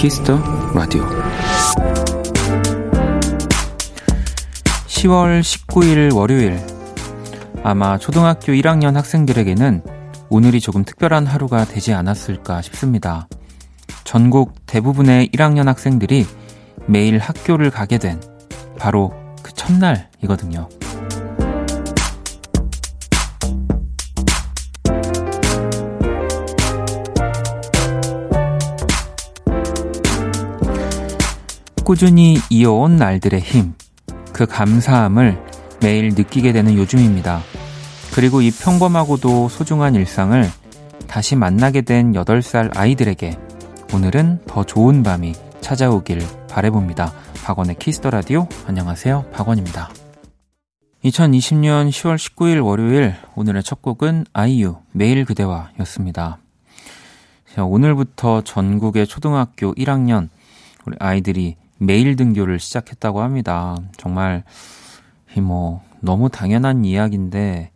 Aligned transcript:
키스 0.00 0.25
더 0.25 0.40
라디오 0.72 1.06
10월 4.86 5.42
19일 5.42 6.16
월요일 6.16 6.58
아마 7.62 7.98
초등학교 7.98 8.52
1학년 8.52 8.94
학생들에게는 8.94 9.82
오늘이 10.30 10.62
조금 10.62 10.86
특별한 10.86 11.26
하루가 11.26 11.66
되지 11.66 11.92
않았을까 11.92 12.62
싶습니다. 12.62 13.28
전국 14.04 14.54
대부분의 14.64 15.28
1학년 15.34 15.66
학생들이 15.66 16.24
매일 16.86 17.18
학교를 17.18 17.70
가게 17.70 17.98
된 17.98 18.22
바로 18.78 19.12
그 19.42 19.52
첫날이거든요. 19.52 20.70
꾸준히 31.90 32.36
이어온 32.50 32.94
날들의 32.94 33.40
힘, 33.40 33.74
그 34.32 34.46
감사함을 34.46 35.44
매일 35.82 36.10
느끼게 36.10 36.52
되는 36.52 36.76
요즘입니다. 36.76 37.40
그리고 38.14 38.42
이 38.42 38.52
평범하고도 38.52 39.48
소중한 39.48 39.96
일상을 39.96 40.48
다시 41.08 41.34
만나게 41.34 41.80
된 41.80 42.12
8살 42.12 42.78
아이들에게 42.78 43.36
오늘은 43.92 44.42
더 44.46 44.62
좋은 44.62 45.02
밤이 45.02 45.32
찾아오길 45.62 46.20
바래봅니다. 46.48 47.12
박원의 47.42 47.74
키스 47.80 47.99
더 47.99 48.10
라디오 48.10 48.46
안녕하세요. 48.68 49.24
박원입니다. 49.32 49.90
2020년 51.04 51.88
10월 51.88 52.14
19일 52.14 52.64
월요일 52.64 53.16
오늘의 53.34 53.64
첫 53.64 53.82
곡은 53.82 54.26
아이유 54.32 54.76
매일 54.92 55.24
그대와 55.24 55.70
였습니다. 55.80 56.38
오늘부터 57.58 58.42
전국의 58.42 59.08
초등학교 59.08 59.74
1학년 59.74 60.28
우리 60.86 60.94
아이들이 61.00 61.56
매일 61.82 62.14
등교를 62.14 62.58
시작했다고 62.58 63.22
합니다. 63.22 63.74
정말 63.96 64.44
뭐 65.38 65.82
너무 66.00 66.28
당연한 66.28 66.84
이야기인데 66.84 67.70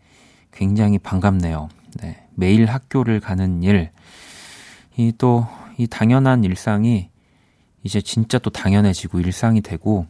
굉장히 0.52 0.98
반갑네요. 0.98 1.70
네, 2.02 2.22
매일 2.34 2.66
학교를 2.66 3.20
가는 3.20 3.62
일. 3.62 3.91
이 4.97 5.12
또, 5.16 5.47
이 5.78 5.86
당연한 5.86 6.44
일상이 6.44 7.08
이제 7.82 8.02
진짜 8.02 8.38
또 8.38 8.50
당연해지고 8.50 9.20
일상이 9.20 9.62
되고, 9.62 10.06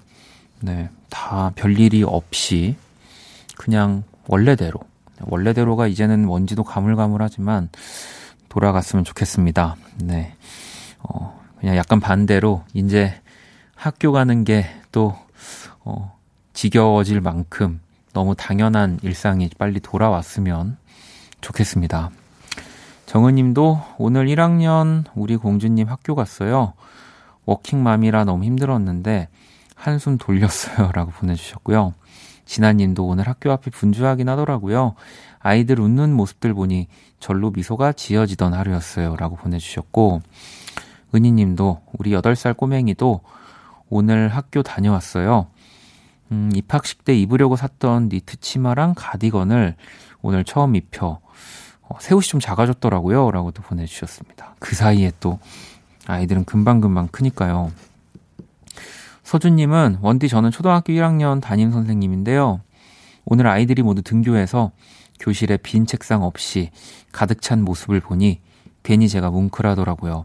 네, 0.61 0.91
다 1.09 1.53
별일이 1.55 2.03
없이 2.03 2.77
그냥 3.57 4.03
원래대로. 4.27 4.81
원래대로가 5.21 5.87
이제는 5.87 6.27
뭔지도 6.27 6.65
가물가물하지만 6.65 7.69
돌아갔으면 8.49 9.05
좋겠습니다. 9.05 9.77
네. 10.03 10.35
어, 10.99 11.41
그냥 11.61 11.77
약간 11.77 12.01
반대로 12.01 12.65
이제 12.75 13.15
학교 13.75 14.13
가는 14.13 14.45
게 14.45 14.67
또, 14.93 15.17
어, 15.85 16.17
지겨워질 16.53 17.21
만큼 17.21 17.81
너무 18.13 18.35
당연한 18.35 18.99
일상이 19.03 19.51
빨리 19.59 19.81
돌아왔으면 19.81 20.77
좋겠습니다. 21.41 22.11
정은님도 23.07 23.81
오늘 23.99 24.27
1학년 24.27 25.05
우리 25.15 25.37
공주님 25.37 25.89
학교 25.89 26.15
갔어요. 26.15 26.73
워킹맘이라 27.45 28.25
너무 28.25 28.45
힘들었는데 28.45 29.29
한숨 29.75 30.17
돌렸어요. 30.17 30.93
라고 30.93 31.11
보내주셨고요. 31.11 31.93
진아님도 32.47 33.05
오늘 33.07 33.29
학교 33.29 33.53
앞이 33.53 33.71
분주하긴 33.71 34.29
하더라고요. 34.29 34.95
아이들 35.41 35.81
웃는 35.81 36.13
모습들 36.15 36.55
보니 36.55 36.89
절로 37.21 37.51
미소가 37.51 37.93
지어지던 37.93 38.55
하루였어요. 38.55 39.17
라고 39.17 39.37
보내주셨고, 39.37 40.23
은희님도 41.15 41.83
우리 41.99 42.11
8살 42.11 42.57
꼬맹이도 42.57 43.21
오늘 43.95 44.27
학교 44.27 44.65
다녀왔어요. 44.65 45.47
음, 46.33 46.51
입학식 46.53 47.05
때 47.05 47.17
입으려고 47.17 47.55
샀던 47.55 48.09
니트 48.09 48.39
치마랑 48.41 48.95
가디건을 48.97 49.77
오늘 50.21 50.43
처음 50.43 50.75
입혀 50.75 51.21
어, 51.83 51.99
새 52.01 52.13
옷이 52.13 52.25
좀 52.25 52.41
작아졌더라고요. 52.41 53.31
라고 53.31 53.53
도 53.53 53.63
보내주셨습니다. 53.63 54.57
그 54.59 54.75
사이에 54.75 55.13
또 55.21 55.39
아이들은 56.09 56.45
금방금방 56.45 57.07
크니까요. 57.13 57.71
서준님은 59.23 59.99
원디 60.03 60.29
저는 60.29 60.51
초등학교 60.51 60.93
1학년 60.93 61.41
담임 61.41 61.71
선생님인데요. 61.71 62.63
오늘 63.25 63.47
아이들이 63.47 63.83
모두 63.85 64.03
등교해서 64.03 64.73
교실에 65.21 65.57
빈 65.59 65.87
책상 65.87 66.25
없이 66.25 66.73
가득 67.13 67.41
찬 67.41 67.63
모습을 67.63 68.01
보니 68.01 68.41
괜히 68.83 69.09
제가 69.09 69.31
뭉클하더라고요. 69.31 70.25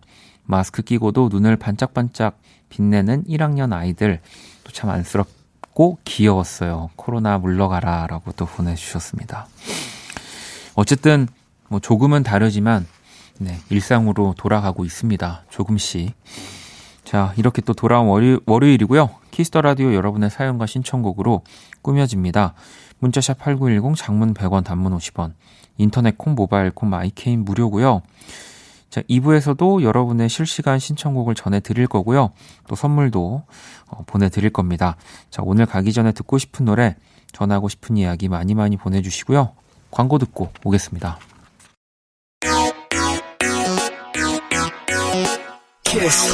마스크 0.49 0.81
끼고도 0.81 1.29
눈을 1.31 1.57
반짝반짝 1.57 2.39
빛내는 2.69 3.23
1학년 3.25 3.71
아이들 3.71 4.19
또 4.63 4.71
참 4.71 4.89
안쓰럽고 4.89 5.99
귀여웠어요. 6.05 6.89
코로나 6.95 7.37
물러가라 7.37 8.07
라고 8.07 8.31
또 8.31 8.45
보내주셨습니다. 8.45 9.47
어쨌든 10.75 11.27
뭐 11.67 11.79
조금은 11.79 12.23
다르지만 12.23 12.87
네, 13.39 13.57
일상으로 13.69 14.33
돌아가고 14.37 14.85
있습니다. 14.85 15.43
조금씩. 15.49 16.13
자, 17.03 17.33
이렇게 17.37 17.61
또 17.61 17.73
돌아온 17.73 18.07
월요, 18.07 18.39
월요일이고요. 18.45 19.09
키스 19.31 19.50
더 19.50 19.61
라디오 19.61 19.93
여러분의 19.93 20.29
사연과 20.29 20.65
신청곡으로 20.65 21.43
꾸며집니다. 21.81 22.53
문자샵 22.99 23.37
8910 23.39 23.95
장문 23.95 24.33
100원 24.33 24.63
단문 24.63 24.97
50원. 24.97 25.33
인터넷 25.77 26.17
콩 26.17 26.35
모바일 26.35 26.71
콩 26.71 26.89
마이케이는 26.89 27.45
무료고요. 27.45 28.01
자, 28.89 29.01
2부에서도 29.01 29.83
여러분의 29.83 30.29
실시간 30.29 30.79
신청곡을 30.79 31.35
전해 31.35 31.59
드릴 31.59 31.87
거고요. 31.87 32.31
또 32.67 32.75
선물도 32.75 33.43
어, 33.87 34.03
보내 34.05 34.29
드릴 34.29 34.49
겁니다. 34.49 34.95
자, 35.29 35.41
오늘 35.45 35.65
가기 35.65 35.93
전에 35.93 36.11
듣고 36.11 36.37
싶은 36.37 36.65
노래, 36.65 36.95
전하고 37.31 37.69
싶은 37.69 37.97
이야기 37.97 38.27
많이 38.27 38.55
많이 38.55 38.77
보내 38.77 39.01
주시고요. 39.01 39.53
광고 39.91 40.17
듣고 40.17 40.51
오겠습니다. 40.63 41.19
키스. 45.83 46.33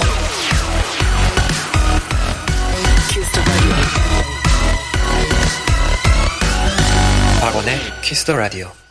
박원의 7.41 7.77
키스 8.01 8.25
더 8.25 8.35
라디오. 8.35 8.84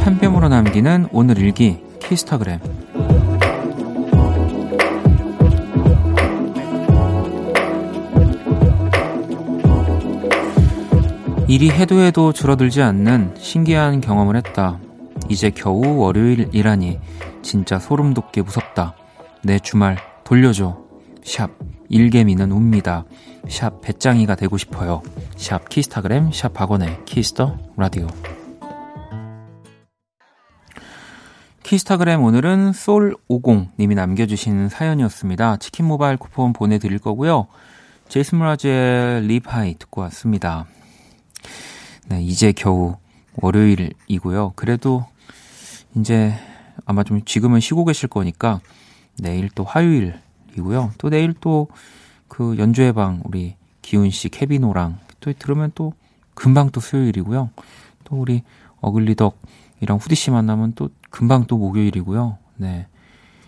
한 0.00 0.18
뼘으로 0.18 0.48
남기는 0.48 1.08
오늘 1.12 1.36
일기 1.38 1.82
키스타그램 2.00 2.58
일이 11.46 11.70
해도 11.70 12.00
해도 12.00 12.32
줄어들지 12.32 12.80
않는 12.80 13.34
신기한 13.36 14.00
경험을 14.00 14.36
했다. 14.36 14.78
이제 15.28 15.50
겨우 15.50 15.98
월요일이라니 15.98 16.98
진짜 17.42 17.78
소름 17.78 18.14
돋게 18.14 18.40
무섭다. 18.42 18.94
내 19.42 19.58
주말 19.58 19.98
돌려줘. 20.24 20.78
샵 21.22 21.50
일개미는 21.88 22.52
웁니다. 22.52 23.04
샵 23.48 23.80
베짱이가 23.80 24.34
되고 24.36 24.56
싶어요. 24.56 25.02
샵 25.36 25.68
키스타그램 25.68 26.32
샵 26.32 26.54
박원의 26.54 27.04
키스 27.04 27.38
더 27.38 27.58
라디오 27.76 28.06
키스타그램 31.62 32.22
오늘은 32.22 32.72
솔50님이 32.72 33.94
남겨주신 33.94 34.68
사연이었습니다. 34.68 35.56
치킨 35.56 35.86
모바일 35.86 36.16
쿠폰 36.16 36.52
보내드릴 36.52 36.98
거고요. 36.98 37.46
제이슨 38.08 38.38
브라즈의 38.38 39.22
립하이 39.22 39.74
듣고 39.78 40.02
왔습니다. 40.02 40.66
네, 42.06 42.22
이제 42.22 42.52
겨우 42.52 42.96
월요일이고요. 43.36 44.52
그래도 44.56 45.06
이제 45.96 46.34
아마 46.84 47.02
좀 47.02 47.24
지금은 47.24 47.60
쉬고 47.60 47.84
계실 47.84 48.08
거니까 48.08 48.60
내일 49.18 49.48
또 49.48 49.64
화요일 49.64 50.20
이고요. 50.56 50.92
또 50.98 51.10
내일 51.10 51.34
또 51.34 51.68
그 52.28 52.56
연주회 52.58 52.90
방 52.90 53.20
우리 53.24 53.54
기훈 53.80 54.10
씨, 54.10 54.28
케비노랑 54.28 54.98
또 55.20 55.32
들으면 55.32 55.70
또 55.76 55.92
금방 56.34 56.70
또 56.70 56.80
수요일이고요. 56.80 57.50
또 58.02 58.16
우리 58.16 58.42
어글리덕이랑 58.80 59.98
후디 60.00 60.16
씨 60.16 60.32
만나면 60.32 60.72
또 60.74 60.88
금방 61.10 61.46
또 61.46 61.56
목요일이고요. 61.58 62.38
네. 62.56 62.88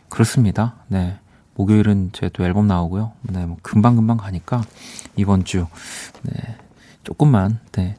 그렇습니다. 0.09 0.77
네. 0.87 1.19
목요일은 1.57 2.11
제 2.13 2.29
또 2.29 2.45
앨범 2.45 2.69
나오고요. 2.69 3.13
네, 3.23 3.45
뭐 3.45 3.57
금방금방 3.63 4.19
가니까 4.19 4.63
이번 5.17 5.45
주 5.45 5.67
네. 6.23 6.33
조금만 7.03 7.59
네. 7.73 7.97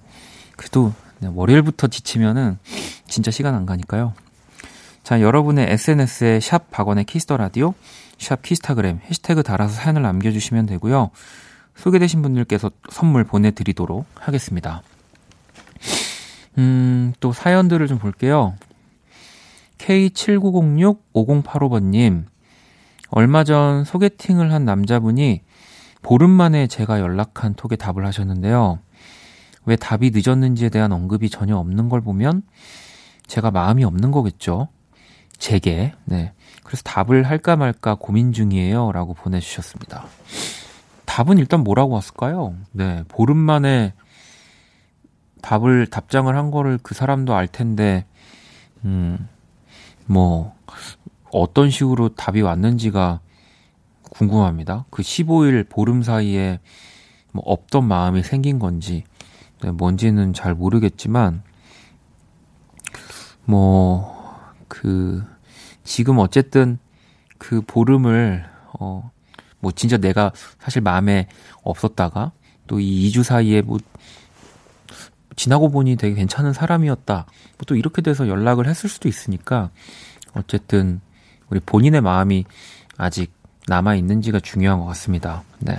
그래도 0.55 0.93
네, 1.19 1.29
월요일부터 1.33 1.87
지치면은 1.87 2.59
진짜 3.07 3.29
시간 3.29 3.55
안 3.55 3.65
가니까요. 3.65 4.13
자, 5.03 5.21
여러분의 5.21 5.71
SNS에 5.71 6.39
샵 6.39 6.69
박원의 6.69 7.05
키스 7.05 7.24
더 7.24 7.35
라디오, 7.37 7.73
샵 8.17 8.41
키스타그램 8.41 8.99
해시태그 9.03 9.43
달아서 9.43 9.73
사연을 9.73 10.01
남겨주시면 10.01 10.65
되고요. 10.65 11.11
소개되신 11.75 12.21
분들께서 12.21 12.71
선물 12.89 13.23
보내드리도록 13.23 14.05
하겠습니다. 14.15 14.81
음, 16.57 17.13
또 17.19 17.33
사연들을 17.33 17.85
좀 17.87 17.99
볼게요. 17.99 18.55
K7906-5085번님, 19.77 22.25
얼마 23.09 23.43
전 23.43 23.83
소개팅을 23.83 24.51
한 24.51 24.65
남자분이 24.65 25.43
보름 26.01 26.31
만에 26.31 26.65
제가 26.67 26.99
연락한 26.99 27.53
톡에 27.53 27.75
답을 27.75 28.03
하셨는데요. 28.05 28.79
왜 29.65 29.75
답이 29.75 30.11
늦었는지에 30.13 30.69
대한 30.69 30.91
언급이 30.91 31.29
전혀 31.29 31.57
없는 31.57 31.89
걸 31.89 32.01
보면 32.01 32.41
제가 33.27 33.51
마음이 33.51 33.83
없는 33.83 34.09
거겠죠. 34.11 34.69
제게. 35.37 35.93
네. 36.05 36.33
그래서 36.63 36.83
답을 36.83 37.23
할까 37.23 37.55
말까 37.55 37.95
고민 37.95 38.33
중이에요. 38.33 38.91
라고 38.91 39.13
보내주셨습니다. 39.13 40.05
답은 41.05 41.37
일단 41.37 41.61
뭐라고 41.63 41.93
왔을까요? 41.93 42.55
네. 42.71 43.03
보름 43.07 43.37
만에 43.37 43.93
답을, 45.41 45.87
답장을 45.87 46.35
한 46.35 46.51
거를 46.51 46.77
그 46.81 46.93
사람도 46.93 47.33
알 47.33 47.47
텐데, 47.47 48.05
음, 48.83 49.29
뭐, 50.05 50.53
어떤 51.31 51.69
식으로 51.69 52.09
답이 52.09 52.41
왔는지가 52.41 53.21
궁금합니다. 54.01 54.85
그 54.89 55.01
15일 55.01 55.69
보름 55.69 56.03
사이에 56.03 56.59
뭐 57.31 57.43
없던 57.45 57.87
마음이 57.87 58.23
생긴 58.23 58.59
건지, 58.59 59.03
네, 59.61 59.71
뭔지는 59.71 60.33
잘 60.33 60.53
모르겠지만, 60.53 61.43
뭐, 63.45 64.16
그, 64.67 65.23
지금 65.83 66.19
어쨌든 66.19 66.79
그 67.37 67.61
보름을, 67.61 68.45
어, 68.79 69.11
뭐 69.59 69.71
진짜 69.71 69.97
내가 69.97 70.31
사실 70.59 70.81
마음에 70.81 71.27
없었다가 71.63 72.31
또 72.67 72.79
이 72.79 73.09
2주 73.09 73.23
사이에 73.23 73.61
뭐 73.61 73.79
지나고 75.35 75.69
보니 75.69 75.95
되게 75.95 76.15
괜찮은 76.15 76.53
사람이었다. 76.53 77.13
뭐 77.25 77.65
또 77.65 77.75
이렇게 77.75 78.01
돼서 78.01 78.27
연락을 78.27 78.67
했을 78.67 78.89
수도 78.89 79.09
있으니까 79.09 79.71
어쨌든 80.33 81.01
우리 81.49 81.59
본인의 81.59 82.01
마음이 82.01 82.45
아직 82.97 83.31
남아 83.67 83.95
있는지가 83.95 84.39
중요한 84.39 84.79
것 84.79 84.85
같습니다. 84.85 85.43
네. 85.59 85.77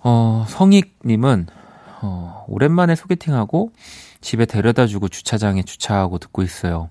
어, 0.00 0.44
성익님은 0.48 1.46
어, 2.02 2.44
오랜만에 2.48 2.94
소개팅하고 2.94 3.72
집에 4.20 4.46
데려다 4.46 4.86
주고 4.86 5.08
주차장에 5.08 5.62
주차하고 5.62 6.18
듣고 6.18 6.42
있어요. 6.42 6.90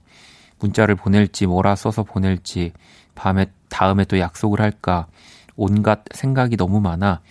문자를 0.64 0.96
보낼지 0.96 1.46
뭐라 1.46 1.76
써서 1.76 2.04
보낼지 2.04 2.72
밤에 3.16 3.48
다음에 3.70 4.06
또 4.06 4.18
약속을 4.18 4.62
할까 4.62 5.08
온갖 5.56 6.04
생각이 6.12 6.58
너무 6.58 6.80
많아 6.80 7.22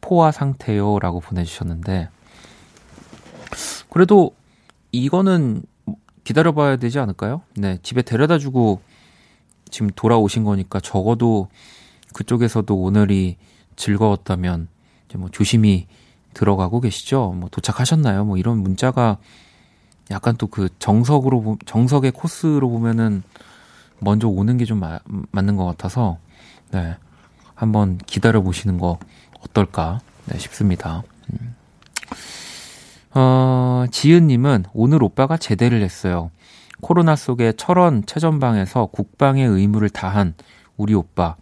포화 0.00 0.32
상태요라고 0.32 1.20
보내주셨는데 1.20 2.08
그래도 3.90 4.34
이거는 4.92 5.62
기다려봐야 6.24 6.76
되지 6.76 6.98
않을까요? 6.98 7.42
네 7.54 7.78
집에 7.82 8.02
데려다주고 8.02 8.80
지금 9.70 9.90
돌아오신 9.94 10.44
거니까 10.44 10.80
적어도 10.80 11.48
그쪽에서도 12.14 12.74
오늘이 12.74 13.36
즐거웠다면 13.76 14.68
이제 15.06 15.18
뭐 15.18 15.28
조심히 15.30 15.86
들어가고 16.34 16.80
계시죠? 16.80 17.34
뭐 17.36 17.48
도착하셨나요? 17.50 18.24
뭐 18.24 18.36
이런 18.36 18.58
문자가 18.58 19.18
약간 20.10 20.36
또 20.36 20.46
그 20.48 20.68
정석으로 20.78 21.58
정석의 21.66 22.12
코스로 22.12 22.68
보면은 22.68 23.22
먼저 24.00 24.28
오는 24.28 24.56
게 24.56 24.64
좀 24.64 24.80
맞는 25.30 25.56
것 25.56 25.64
같아서 25.64 26.18
네 26.70 26.96
한번 27.54 27.98
기다려 27.98 28.40
보시는 28.40 28.78
거 28.78 28.98
어떨까 29.40 30.00
네, 30.26 30.38
싶습니다. 30.38 31.02
음. 31.32 31.54
어, 33.12 33.84
지은님은 33.90 34.64
오늘 34.72 35.02
오빠가 35.02 35.36
제대를 35.36 35.82
했어요. 35.82 36.30
코로나 36.80 37.16
속에 37.16 37.52
철원 37.56 38.04
최전방에서 38.06 38.86
국방의 38.86 39.46
의무를 39.46 39.90
다한 39.90 40.34
우리 40.76 40.94
오빠. 40.94 41.36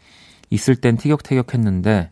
있을 0.51 0.77
땐 0.77 0.97
티격태격했는데 0.97 2.11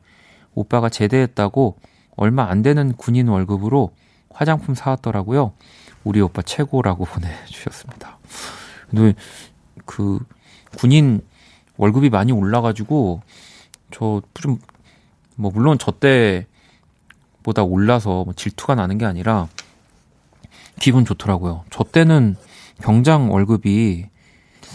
오빠가 0.55 0.89
제대했다고 0.89 1.79
얼마 2.17 2.49
안 2.51 2.63
되는 2.63 2.93
군인 2.93 3.29
월급으로 3.29 3.93
화장품 4.31 4.75
사왔더라고요. 4.75 5.53
우리 6.07 6.21
오빠 6.21 6.43
최고라고 6.43 7.05
보내주셨습니다. 7.11 8.19
근데 8.91 9.15
그 9.85 10.19
군인 10.79 11.21
월급이 11.77 12.11
많이 12.11 12.33
올라가지고 12.33 13.23
저 13.91 14.23
좀 14.35 14.59
뭐 15.39 15.51
물론 15.53 15.77
저 15.79 15.93
때보다 15.93 17.63
올라서 17.63 18.25
뭐 18.25 18.33
질투가 18.35 18.75
나는 18.75 18.97
게 18.99 19.05
아니라 19.05 19.49
기분 20.81 21.05
좋더라고요. 21.05 21.65
저 21.71 21.85
때는 21.85 22.37
병장 22.81 23.31
월급이 23.31 24.07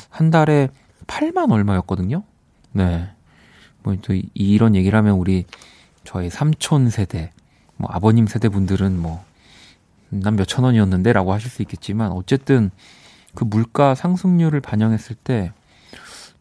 한 0.09 0.29
달에 0.29 0.69
8만 1.07 1.51
얼마였거든요. 1.51 2.23
네. 2.73 3.09
뭐 3.83 3.95
또 4.03 4.13
이런 4.35 4.75
얘기를 4.75 4.95
하면 4.99 5.15
우리 5.15 5.45
저희 6.03 6.29
삼촌 6.29 6.91
세대, 6.91 7.31
뭐 7.77 7.89
아버님 7.91 8.27
세대 8.27 8.47
분들은 8.47 8.99
뭐 8.99 9.23
난 10.11 10.35
몇 10.35 10.45
천 10.47 10.63
원이었는데 10.65 11.13
라고 11.13 11.33
하실 11.33 11.49
수 11.49 11.61
있겠지만 11.61 12.11
어쨌든 12.11 12.71
그 13.33 13.43
물가 13.43 13.95
상승률을 13.95 14.59
반영했을 14.61 15.15
때 15.15 15.51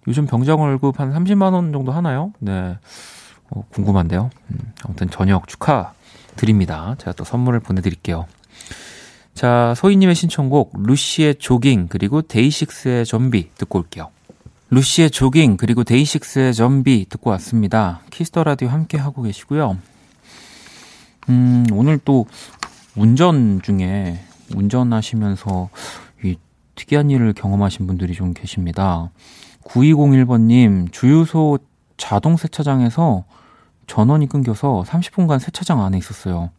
요즘 0.08 0.26
병장 0.26 0.60
월급 0.60 0.98
한 0.98 1.12
30만 1.12 1.52
원 1.52 1.72
정도 1.72 1.92
하나요? 1.92 2.32
네. 2.38 2.76
어, 3.50 3.64
궁금한데요. 3.72 4.30
음, 4.50 4.72
아무튼 4.84 5.10
전역 5.10 5.46
축하 5.48 5.92
드립니다. 6.36 6.94
제가 6.98 7.12
또 7.12 7.24
선물을 7.24 7.60
보내드릴게요. 7.60 8.26
자, 9.34 9.74
소희님의 9.76 10.14
신청곡 10.14 10.72
루시의 10.82 11.36
조깅 11.36 11.88
그리고 11.88 12.22
데이식스의 12.22 13.04
좀비 13.04 13.50
듣고 13.56 13.78
올게요. 13.78 14.10
루시의 14.70 15.10
조깅 15.10 15.56
그리고 15.56 15.84
데이식스의 15.84 16.54
좀비 16.54 17.06
듣고 17.08 17.30
왔습니다. 17.30 18.00
키스 18.10 18.31
더 18.31 18.44
라디오 18.44 18.68
함께 18.68 18.98
하고 18.98 19.22
계시고요. 19.22 19.78
음, 21.28 21.66
오늘 21.72 21.98
또 22.04 22.26
운전 22.96 23.60
중에 23.62 24.18
운전하시면서 24.54 25.68
이 26.24 26.36
특이한 26.74 27.10
일을 27.10 27.32
경험하신 27.32 27.86
분들이 27.86 28.14
좀 28.14 28.32
계십니다. 28.32 29.10
9201번님, 29.64 30.92
주유소 30.92 31.58
자동 31.96 32.36
세차장에서 32.36 33.24
전원이 33.86 34.28
끊겨서 34.28 34.84
30분간 34.86 35.38
세차장 35.38 35.82
안에 35.84 35.98
있었어요. 35.98 36.50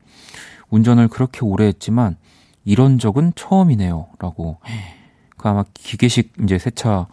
운전을 0.69 1.07
그렇게 1.07 1.41
오래 1.41 1.65
했지만 1.65 2.17
이런 2.63 3.00
적은 3.00 3.33
처음이네요. 3.35 4.07
라고. 4.19 4.57
그 5.38 5.50
아마 5.50 5.65
기계식 5.73 6.33
이제 6.43 6.59
세차, 6.59 7.07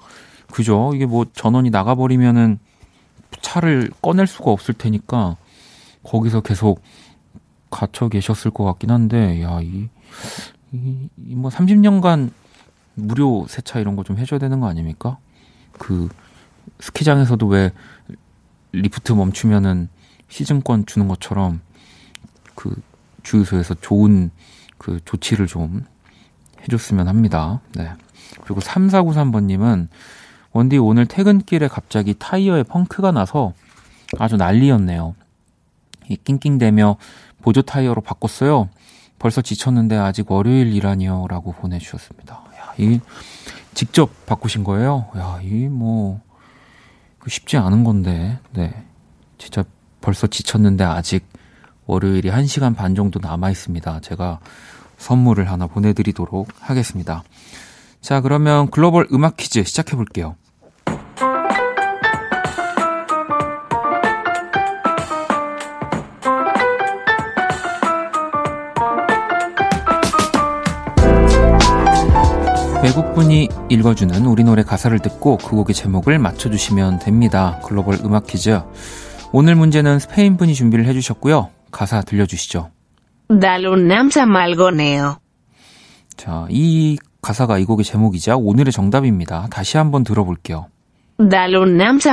그죠? 0.53 0.93
이게 0.95 1.07
뭐 1.07 1.25
전원이 1.33 1.71
나가버리면은 1.71 2.59
차를 3.41 3.91
꺼낼 4.03 4.27
수가 4.27 4.51
없을 4.51 4.75
테니까 4.75 5.37
거기서 6.03 6.41
계속 6.43 6.83
갇혀 7.71 8.09
계셨을 8.09 8.51
것 8.51 8.65
같긴 8.65 8.91
한데, 8.91 9.43
야, 9.43 9.61
이, 9.63 9.89
이, 10.73 11.09
이 11.17 11.35
뭐 11.35 11.51
30년간 11.51 12.31
무료 12.95 13.47
세차 13.49 13.79
이런 13.81 13.97
거 13.97 14.03
좀 14.03 14.19
해줘야 14.19 14.39
되는 14.41 14.61
거 14.61 14.69
아닙니까? 14.69 15.19
그 15.79 16.09
스키장에서도 16.81 17.47
왜 17.47 17.73
리프트 18.73 19.13
멈추면은 19.13 19.89
시즌권 20.29 20.87
주는 20.87 21.09
것처럼 21.09 21.61
그 22.55 22.75
주유소에서 23.23 23.75
좋은 23.81 24.31
그 24.79 25.01
조치를 25.05 25.47
좀 25.47 25.85
해줬으면 26.63 27.09
합니다. 27.09 27.61
네. 27.75 27.91
그리고 28.43 28.61
3493번님은 28.61 29.89
원디 30.53 30.77
오늘 30.79 31.07
퇴근길에 31.07 31.69
갑자기 31.69 32.15
타이어에 32.19 32.65
펑크가 32.65 33.13
나서 33.13 33.53
아주 34.19 34.37
난리였네요. 34.37 35.15
이 36.09 36.17
낑낑대며 36.17 36.97
보조 37.43 37.63
타이어로 37.63 38.01
바꿨어요. 38.01 38.69
벌써 39.19 39.43
지쳤는데 39.43 39.97
아직 39.97 40.31
월요일이라니요. 40.31 41.27
라고 41.29 41.53
보내주셨습니다. 41.53 42.35
야, 42.57 42.75
이 42.79 43.01
직접 43.75 44.11
바꾸신 44.27 44.65
거예요? 44.65 45.09
야, 45.17 45.41
이 45.43 45.69
뭐, 45.69 46.21
그 47.19 47.31
쉽지 47.31 47.57
않은 47.57 47.85
건데, 47.85 48.39
네. 48.53 48.85
진짜 49.39 49.65
벌써 50.01 50.27
지쳤는데 50.27 50.85
아직 50.85 51.27
월요일이 51.87 52.31
1시간 52.31 52.77
반 52.77 52.95
정도 52.95 53.19
남아 53.21 53.51
있습니다. 53.51 54.01
제가 54.01 54.41
선물을 54.99 55.51
하나 55.51 55.67
보내드리도록 55.67 56.49
하겠습니다. 56.61 57.23
자, 58.01 58.21
그러면 58.21 58.71
글로벌 58.71 59.09
음악 59.13 59.37
퀴즈 59.37 59.63
시작해 59.65 59.97
볼게요. 59.97 60.37
외국 72.89 73.13
분이 73.13 73.51
읽어주는 73.69 74.25
우리 74.25 74.45
노래 74.45 74.63
가사를 74.63 74.99
듣고 75.01 75.37
그 75.37 75.51
곡의 75.51 75.75
제목을 75.75 76.19
맞춰주시면 76.19 77.01
됩니다. 77.01 77.61
글로벌 77.63 77.99
음악 78.03 78.27
퀴즈. 78.27 78.63
오늘 79.31 79.57
문제는 79.57 79.99
스페인 79.99 80.39
분이 80.39 80.55
준비를 80.55 80.87
해주셨고요. 80.87 81.51
가사 81.71 82.01
들려주시죠. 82.01 82.71
말고네요. 84.25 85.19
자, 86.17 86.47
이 86.49 86.97
가사가 87.21 87.59
이 87.59 87.67
곡의 87.67 87.85
제목이자 87.85 88.39
오늘의 88.39 88.73
정답입니다. 88.73 89.49
다시 89.51 89.77
한번 89.77 90.03
들어볼게요. 90.03 90.69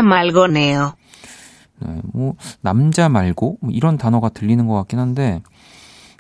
말고네요. 0.02 0.94
네, 1.80 2.02
뭐 2.12 2.34
남자 2.60 3.08
말고 3.08 3.60
뭐 3.62 3.72
이런 3.72 3.98
단어가 3.98 4.28
들리는 4.28 4.68
것 4.68 4.74
같긴 4.74 5.00
한데 5.00 5.42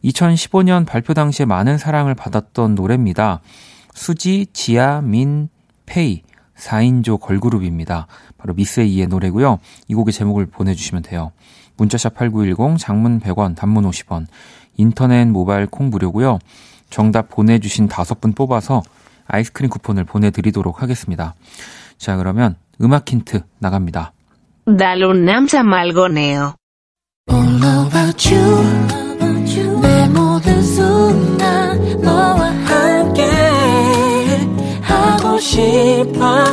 2015년 0.06 0.86
발표 0.86 1.14
당시에 1.14 1.46
많은 1.46 1.78
사랑을 1.78 2.16
받았던 2.16 2.76
노래입니다. 2.76 3.42
수지, 3.96 4.46
지아, 4.54 5.02
민, 5.02 5.50
페이 5.88 6.22
4인조 6.56 7.20
걸그룹입니다. 7.20 8.06
바로 8.38 8.54
미스에이의 8.54 9.08
노래고요. 9.08 9.58
이 9.88 9.96
곡의 9.96 10.14
제목을 10.14 10.46
보내주시면 10.46 11.02
돼요. 11.02 11.32
문자샵 11.78 12.14
8910, 12.14 12.78
장문 12.78 13.20
100원, 13.20 13.56
단문 13.56 13.90
50원, 13.90 14.28
인터넷 14.78 15.26
모바일 15.26 15.66
콩 15.66 15.90
무료고요. 15.90 16.38
정답 16.90 17.30
보내주신 17.30 17.88
다섯 17.88 18.22
분 18.22 18.34
뽑아서 18.34 18.84
아이스크림 19.28 19.70
쿠폰을 19.70 20.04
보내드리도록 20.04 20.84
하겠습니다. 20.84 21.34
자, 21.98 22.16
그러면 22.16 22.56
음악 22.82 23.12
힌트 23.12 23.42
나갑니다. 23.60 24.14
말고네요. 25.64 26.56
All 27.32 27.64
about 27.88 28.34
you 28.34 28.96
내 29.82 30.08
모든 30.10 30.62
순간 30.62 32.02
너와 32.02 32.52
함께 32.52 33.55
하고 35.36 35.40
싶어 35.40 36.44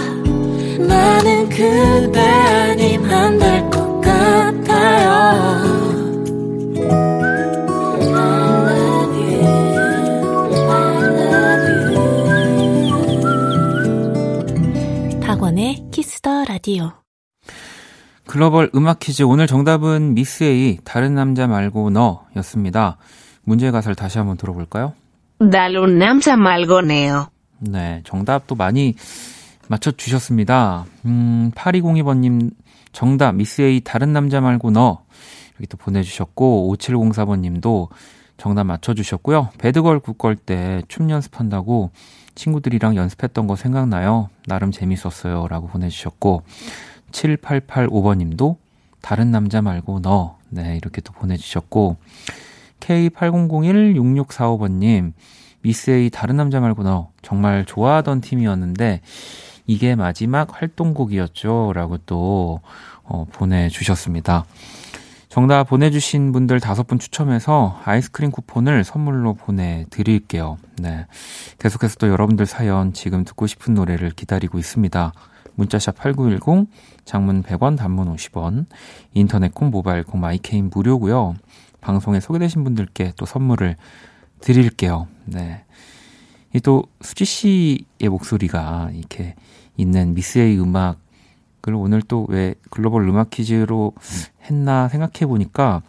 나는 0.87 1.49
그대 1.49 2.19
아님 2.21 3.05
안 3.05 3.39
될 3.39 3.71
것 3.71 4.01
같아요 4.01 5.13
I 7.95 8.09
love 8.09 9.17
you 9.21 9.47
I 10.69 11.05
love 11.07 11.95
you 15.15 15.21
박원의 15.21 15.85
키스 15.93 16.25
더 16.25 16.45
라디오 16.47 16.91
글로벌 18.27 18.69
음악 18.75 18.99
퀴즈 18.99 19.23
오늘 19.23 19.47
정답은 19.47 20.15
미스 20.15 20.43
A 20.43 20.79
다른 20.85 21.15
남자 21.15 21.47
말고 21.47 21.91
너였습니다. 21.91 22.97
문제 23.45 23.71
가사를 23.71 23.95
다시 23.95 24.17
한번 24.19 24.37
들어볼까요? 24.39 24.95
다른 25.53 25.99
남자 25.99 26.37
말고 26.37 26.81
너요. 26.83 27.29
네, 27.63 28.01
정답도 28.05 28.55
많이 28.55 28.95
맞춰주셨습니다. 29.69 30.85
음, 31.07 31.51
8202번님 31.55 32.51
정답 32.93 33.35
미스 33.37 33.63
A 33.63 33.81
다른 33.81 34.13
남자 34.13 34.41
말고 34.41 34.71
너 34.73 35.05
여기 35.57 35.67
또 35.69 35.77
보내주셨고 35.77 36.75
5704번님도 36.77 37.89
정답 38.37 38.65
맞춰주셨고요. 38.65 39.51
배드걸 39.59 40.01
국걸 40.01 40.35
때 40.37 40.83
춤 40.89 41.11
연습한다고 41.11 41.91
친구들이랑 42.35 42.97
연습했던 42.97 43.47
거 43.47 43.55
생각나요? 43.57 44.29
나름 44.47 44.73
재밌었어요. 44.73 45.47
라고 45.49 45.69
보내주셨고 45.69 46.43
7885번님도 47.13 48.57
다른 49.01 49.31
남자 49.31 49.63
말고 49.63 50.01
너. 50.01 50.39
네, 50.49 50.77
이렇게 50.77 51.01
또 51.01 51.13
보내주셨고, 51.13 51.97
K80016645번님, 52.81 55.13
미스 55.63 55.91
A 55.91 56.11
다른 56.11 56.37
남자 56.37 56.61
말고 56.61 56.83
너. 56.83 57.11
정말 57.23 57.65
좋아하던 57.65 58.21
팀이었는데, 58.21 59.01
이게 59.67 59.95
마지막 59.95 60.61
활동곡이었죠. 60.61 61.73
라고 61.75 61.99
또, 61.99 62.61
어, 63.05 63.27
보내주셨습니다. 63.33 64.45
정답 65.33 65.65
보내주신 65.65 66.31
분들 66.33 66.61
다섯 66.61 66.87
분 66.87 66.99
추첨해서 66.99 67.81
아이스크림 67.87 68.31
쿠폰을 68.31 68.85
선물로 68.85 69.33
보내드릴게요. 69.33 70.59
네. 70.77 71.07
계속해서 71.59 71.97
또 71.97 72.11
여러분들 72.11 72.45
사연 72.45 72.93
지금 72.93 73.25
듣고 73.25 73.47
싶은 73.47 73.73
노래를 73.73 74.11
기다리고 74.11 74.59
있습니다. 74.59 75.15
문자샵 75.55 75.97
8910, 75.97 76.69
장문 77.07 77.43
100원, 77.43 77.79
단문 77.79 78.15
50원, 78.15 78.67
인터넷 79.15 79.55
콩, 79.55 79.71
모바일 79.71 80.03
콩, 80.03 80.21
마이케이는 80.21 80.71
무료고요. 80.71 81.35
방송에 81.81 82.21
소개되신 82.21 82.63
분들께 82.63 83.15
또 83.17 83.25
선물을 83.25 83.77
드릴게요. 84.43 85.09
네. 85.25 85.65
이또 86.55 86.85
수지 87.01 87.25
씨의 87.25 88.09
목소리가 88.11 88.91
이렇게 88.93 89.35
있는 89.77 90.15
미스 90.15 90.44
A의 90.44 90.61
음악을 90.61 91.75
오늘 91.75 92.03
또 92.03 92.27
왜 92.29 92.55
글로벌 92.71 93.09
음악 93.09 93.31
퀴즈로 93.31 93.95
했나 94.43 94.89
생각해 94.89 95.27
보니까 95.27 95.81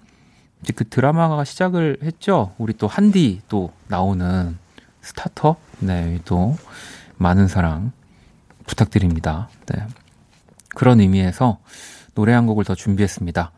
이제 0.61 0.71
그 0.73 0.87
드라마가 0.87 1.43
시작을 1.43 1.97
했죠. 2.03 2.53
우리 2.57 2.73
또 2.73 2.87
한디 2.87 3.41
또 3.49 3.73
나오는 3.87 4.57
스타트업. 5.01 5.57
네, 5.79 6.19
또 6.23 6.55
많은 7.17 7.49
사랑 7.49 7.91
부탁드립니다. 8.65 9.49
네. 9.65 9.85
그런 10.69 11.01
의미에서 11.01 11.59
노래 12.15 12.31
한 12.31 12.45
곡을 12.45 12.63
더 12.63 12.73
준비했습니다. 12.73 13.51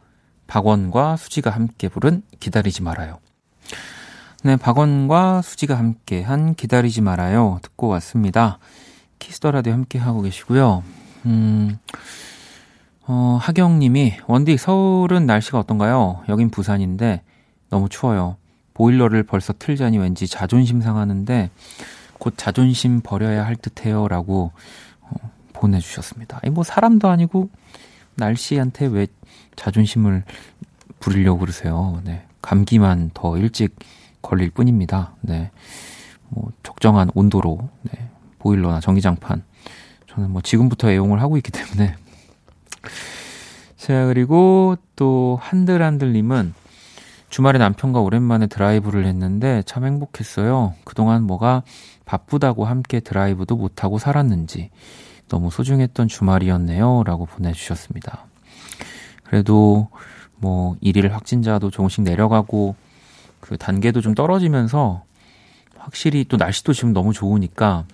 박원과 0.47 1.17
수지가 1.17 1.51
함께 1.51 1.87
부른 1.89 2.23
기다리지 2.39 2.81
말아요. 2.81 3.19
네, 4.45 4.57
박원과 4.57 5.41
수지가 5.41 5.75
함께 5.75 6.21
한 6.21 6.53
기다리지 6.53 7.01
말아요. 7.01 7.57
듣고 7.63 7.87
왔습니다. 7.87 8.59
키스 9.17 9.37
더 9.37 9.49
라디오 9.49 9.73
함께 9.73 9.97
하고 9.97 10.21
계시고요. 10.21 10.83
음, 11.25 11.79
어, 13.07 13.39
하경님이, 13.41 14.17
원디, 14.27 14.55
서울은 14.55 15.25
날씨가 15.25 15.57
어떤가요? 15.57 16.21
여긴 16.29 16.51
부산인데, 16.51 17.23
너무 17.71 17.89
추워요. 17.89 18.37
보일러를 18.75 19.23
벌써 19.23 19.51
틀자니 19.51 19.97
왠지 19.97 20.27
자존심 20.27 20.79
상하는데, 20.79 21.49
곧 22.19 22.35
자존심 22.37 23.01
버려야 23.01 23.47
할 23.47 23.55
듯해요. 23.55 24.07
라고 24.07 24.51
어, 25.01 25.15
보내주셨습니다. 25.53 26.41
뭐 26.51 26.63
사람도 26.63 27.09
아니고 27.09 27.49
날씨한테 28.13 28.85
왜 28.85 29.07
자존심을 29.55 30.23
부리려고 30.99 31.39
그러세요. 31.39 31.99
네. 32.03 32.27
감기만 32.43 33.09
더 33.15 33.39
일찍 33.39 33.75
걸릴 34.25 34.49
뿐입니다. 34.49 35.13
네. 35.21 35.51
뭐 36.29 36.51
적정한 36.63 37.11
온도로 37.13 37.69
네. 37.83 38.09
보일러나 38.39 38.79
전기장판 38.79 39.43
저는 40.07 40.31
뭐 40.31 40.41
지금부터 40.41 40.89
애용을 40.89 41.21
하고 41.21 41.37
있기 41.37 41.51
때문에 41.51 41.95
자 43.77 44.05
그리고 44.07 44.75
또 44.95 45.37
한들한들님은 45.41 46.53
주말에 47.29 47.59
남편과 47.59 48.01
오랜만에 48.01 48.47
드라이브를 48.47 49.05
했는데 49.05 49.61
참 49.65 49.85
행복했어요. 49.85 50.73
그동안 50.85 51.23
뭐가 51.23 51.63
바쁘다고 52.05 52.65
함께 52.65 52.99
드라이브도 52.99 53.55
못하고 53.55 53.97
살았는지 53.97 54.69
너무 55.27 55.51
소중했던 55.51 56.07
주말이었네요. 56.07 57.03
라고 57.05 57.25
보내주셨습니다. 57.25 58.25
그래도 59.23 59.89
뭐 60.37 60.77
일일 60.81 61.13
확진자도 61.13 61.71
조금씩 61.71 62.03
내려가고 62.03 62.75
그 63.45 63.57
단계도 63.57 64.01
좀 64.01 64.15
떨어지면서 64.15 65.03
확실히 65.77 66.25
또 66.25 66.37
날씨도 66.37 66.73
지금 66.73 66.93
너무 66.93 67.13
좋으니까 67.13 67.85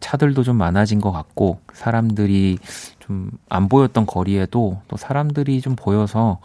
차들도 0.00 0.42
좀 0.42 0.56
많아진 0.56 1.00
것 1.00 1.12
같고 1.12 1.60
사람들이 1.72 2.58
좀 2.98 3.30
안 3.48 3.68
보였던 3.68 4.06
거리에도 4.06 4.80
또 4.88 4.96
사람들이 4.96 5.60
좀 5.60 5.76
보여서 5.76 6.40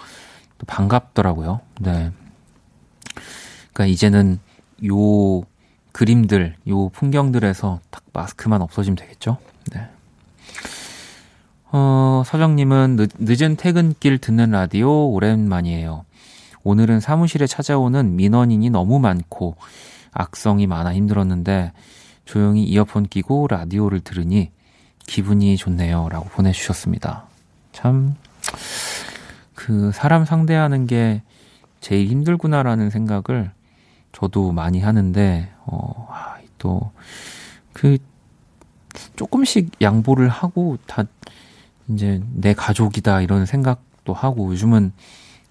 또 0.57 0.65
반갑더라고요. 0.65 1.61
네. 1.79 2.11
그러니까 3.73 3.85
이제는 3.87 4.39
요 4.85 5.41
그림들, 5.91 6.55
요 6.67 6.89
풍경들에서 6.89 7.79
딱 7.89 8.03
마스크만 8.13 8.61
없어지면 8.61 8.95
되겠죠? 8.95 9.37
네. 9.73 9.87
어, 11.71 12.23
서정님은 12.25 12.95
늦, 12.95 13.09
늦은 13.17 13.55
퇴근길 13.55 14.19
듣는 14.19 14.51
라디오 14.51 15.09
오랜만이에요. 15.09 16.05
오늘은 16.63 16.99
사무실에 16.99 17.47
찾아오는 17.47 18.15
민원인이 18.15 18.69
너무 18.69 18.99
많고 18.99 19.55
악성이 20.11 20.67
많아 20.67 20.93
힘들었는데 20.93 21.73
조용히 22.25 22.63
이어폰 22.63 23.07
끼고 23.07 23.47
라디오를 23.47 24.01
들으니 24.01 24.51
기분이 25.09 25.57
좋네요. 25.57 26.07
라고 26.09 26.25
보내주셨습니다. 26.29 27.25
참, 27.71 28.15
그 29.55 29.91
사람 29.91 30.25
상대하는 30.25 30.85
게 30.85 31.23
제일 31.81 32.07
힘들구나라는 32.07 32.91
생각을 32.91 33.51
저도 34.11 34.51
많이 34.51 34.79
하는데, 34.79 35.51
어, 35.65 36.07
아, 36.11 36.35
또, 36.59 36.91
그, 37.73 37.97
조금씩 39.15 39.81
양보를 39.81 40.29
하고 40.29 40.77
다 40.85 41.03
이제 41.89 42.21
내 42.33 42.53
가족이다 42.53 43.21
이런 43.21 43.45
생각도 43.45 44.13
하고 44.13 44.51
요즘은 44.51 44.91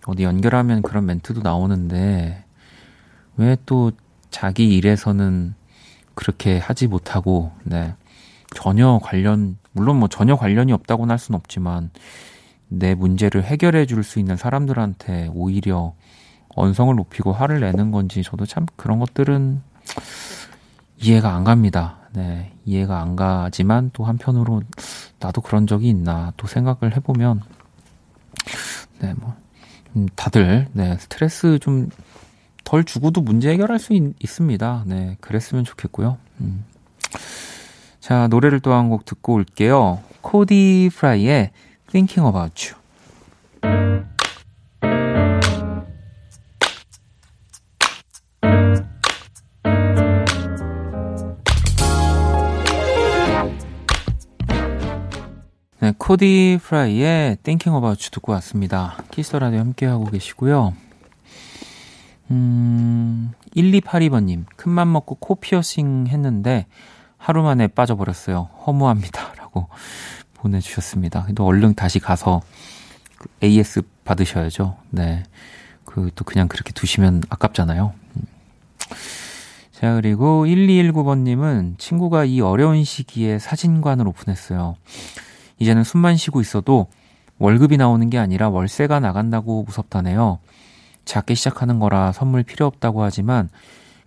어디 0.08 0.24
연결하면 0.24 0.82
그런 0.82 1.06
멘트도 1.06 1.42
나오는데 1.42 2.44
왜 3.36 3.56
또 3.66 3.92
자기 4.30 4.76
일에서는 4.76 5.54
그렇게 6.14 6.58
하지 6.58 6.86
못하고, 6.86 7.52
네. 7.64 7.94
전혀 8.54 8.98
관련, 9.02 9.56
물론 9.72 9.96
뭐 9.96 10.08
전혀 10.08 10.36
관련이 10.36 10.72
없다고는 10.72 11.10
할 11.12 11.18
수는 11.18 11.38
없지만, 11.38 11.90
내 12.68 12.94
문제를 12.94 13.44
해결해 13.44 13.86
줄 13.86 14.02
수 14.04 14.18
있는 14.18 14.36
사람들한테 14.36 15.30
오히려 15.32 15.94
언성을 16.56 16.94
높이고 16.94 17.32
화를 17.32 17.60
내는 17.60 17.90
건지 17.90 18.22
저도 18.22 18.44
참 18.46 18.66
그런 18.76 18.98
것들은 18.98 19.62
이해가 20.98 21.34
안 21.34 21.44
갑니다. 21.44 21.98
네, 22.12 22.52
이해가 22.64 23.00
안 23.00 23.16
가지만 23.16 23.90
또 23.92 24.04
한편으로 24.04 24.62
나도 25.20 25.40
그런 25.40 25.66
적이 25.66 25.90
있나 25.90 26.32
또 26.36 26.46
생각을 26.46 26.96
해보면 26.96 27.40
네, 29.00 29.14
뭐 29.14 29.34
음, 29.36 29.37
다들 30.14 30.68
네, 30.72 30.96
스트레스 30.98 31.58
좀 31.60 31.90
덜 32.64 32.84
주고도 32.84 33.22
문제 33.22 33.48
해결할 33.50 33.78
수 33.78 33.94
있, 33.94 34.28
습니다 34.28 34.82
네, 34.86 35.16
그랬으면 35.22 35.64
좋겠고요. 35.64 36.18
음. 36.42 36.66
자, 37.98 38.28
노래를 38.28 38.60
또 38.60 38.72
한 38.74 38.90
곡 38.90 39.06
듣고 39.06 39.32
올게요. 39.32 40.00
코디 40.20 40.90
프라이의 40.94 41.50
Thinking 41.90 42.28
About 42.28 42.74
You. 43.62 43.98
코디 56.08 56.58
프라이의 56.62 57.36
Thinking 57.42 57.76
About 57.76 58.02
You 58.02 58.10
듣고 58.10 58.32
왔습니다. 58.32 58.96
키스 59.10 59.29
더 59.29 59.40
라디오 59.40 59.58
함께하고 59.58 60.06
계시고요. 60.06 60.72
음, 62.30 63.32
1282번님, 63.54 64.46
큰맘 64.56 64.90
먹고 64.90 65.16
코 65.16 65.34
피어싱 65.34 66.06
했는데 66.06 66.64
하루 67.18 67.42
만에 67.42 67.66
빠져버렸어요. 67.66 68.48
허무합니다. 68.66 69.34
라고 69.36 69.68
보내주셨습니다. 70.32 71.26
또 71.34 71.44
얼른 71.44 71.74
다시 71.74 71.98
가서 71.98 72.40
AS 73.42 73.82
받으셔야죠. 74.06 74.78
네. 74.88 75.24
그, 75.84 76.10
또 76.14 76.24
그냥 76.24 76.48
그렇게 76.48 76.72
두시면 76.72 77.24
아깝잖아요. 77.28 77.92
음. 78.16 78.22
자, 79.72 79.92
그리고 79.96 80.46
1219번님은 80.46 81.78
친구가 81.78 82.24
이 82.24 82.40
어려운 82.40 82.82
시기에 82.82 83.38
사진관을 83.38 84.08
오픈했어요. 84.08 84.76
이제는 85.58 85.84
숨만 85.84 86.16
쉬고 86.16 86.40
있어도 86.40 86.88
월급이 87.38 87.76
나오는 87.76 88.08
게 88.10 88.18
아니라 88.18 88.48
월세가 88.48 89.00
나간다고 89.00 89.64
무섭다네요. 89.64 90.38
작게 91.04 91.34
시작하는 91.34 91.78
거라 91.78 92.12
선물 92.12 92.42
필요 92.42 92.66
없다고 92.66 93.02
하지만 93.02 93.48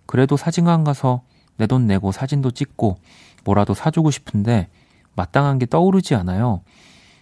그래도 0.06 0.36
사진관 0.36 0.84
가서 0.84 1.22
내 1.56 1.66
돈 1.66 1.86
내고 1.86 2.12
사진도 2.12 2.50
찍고 2.50 2.98
뭐라도 3.44 3.74
사주고 3.74 4.10
싶은데 4.10 4.68
마땅한 5.14 5.58
게 5.58 5.66
떠오르지 5.66 6.14
않아요. 6.14 6.62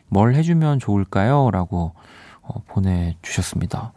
뭘 0.08 0.34
해주면 0.34 0.78
좋을까요? 0.78 1.50
라고 1.50 1.92
어, 2.42 2.62
보내주셨습니다. 2.66 3.92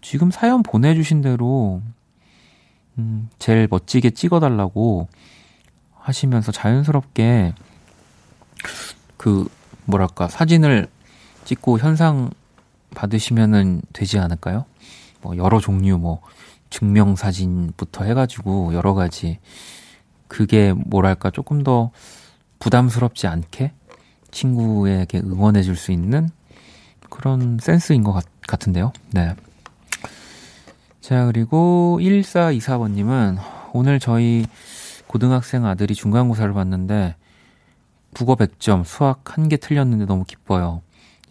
지금 0.00 0.30
사연 0.30 0.62
보내주신 0.62 1.20
대로 1.20 1.82
음, 2.98 3.28
제일 3.38 3.68
멋지게 3.70 4.10
찍어달라고 4.10 5.08
하시면서 5.94 6.52
자연스럽게 6.52 7.54
그 9.16 9.48
뭐랄까 9.86 10.28
사진을 10.28 10.88
찍고 11.44 11.78
현상 11.78 12.30
받으시면은 12.94 13.82
되지 13.92 14.18
않을까요? 14.18 14.64
뭐 15.22 15.36
여러 15.36 15.60
종류 15.60 15.98
뭐 15.98 16.20
증명 16.70 17.16
사진부터 17.16 18.04
해가지고 18.04 18.74
여러 18.74 18.94
가지 18.94 19.38
그게 20.28 20.72
뭐랄까 20.72 21.30
조금 21.30 21.62
더 21.62 21.90
부담스럽지 22.58 23.26
않게 23.26 23.72
친구에게 24.30 25.18
응원해 25.18 25.62
줄 25.62 25.76
수 25.76 25.92
있는 25.92 26.28
그런 27.08 27.58
센스인 27.60 28.02
것 28.02 28.12
같, 28.12 28.24
같은데요. 28.46 28.92
네. 29.12 29.34
자, 31.00 31.26
그리고 31.26 31.98
1424번님은 32.00 33.38
오늘 33.72 34.00
저희 34.00 34.44
고등학생 35.06 35.64
아들이 35.64 35.94
중간고사를 35.94 36.52
봤는데 36.52 37.14
국어 38.16 38.34
100점, 38.34 38.82
수학 38.86 39.24
1개 39.24 39.60
틀렸는데 39.60 40.06
너무 40.06 40.24
기뻐요. 40.24 40.80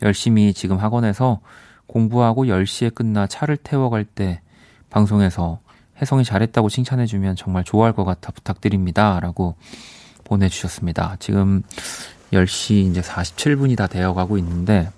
열심히 0.03 0.53
지금 0.53 0.77
학원에서 0.77 1.39
공부하고 1.87 2.45
10시에 2.45 2.93
끝나 2.93 3.25
차를 3.25 3.57
태워 3.57 3.89
갈 3.89 4.05
때 4.05 4.41
방송에서 4.91 5.61
혜성이 5.99 6.23
잘했다고 6.23 6.69
칭찬해주면 6.69 7.37
정말 7.37 7.63
좋아할 7.63 7.91
것 7.93 8.03
같아 8.05 8.31
부탁드립니다. 8.31 9.19
라고 9.19 9.55
보내주셨습니다. 10.25 11.15
지금 11.17 11.63
10시 12.31 12.91
이제 12.91 13.01
47분이 13.01 13.75
다 13.75 13.87
되어 13.87 14.13
가고 14.13 14.37
있는데 14.37 14.91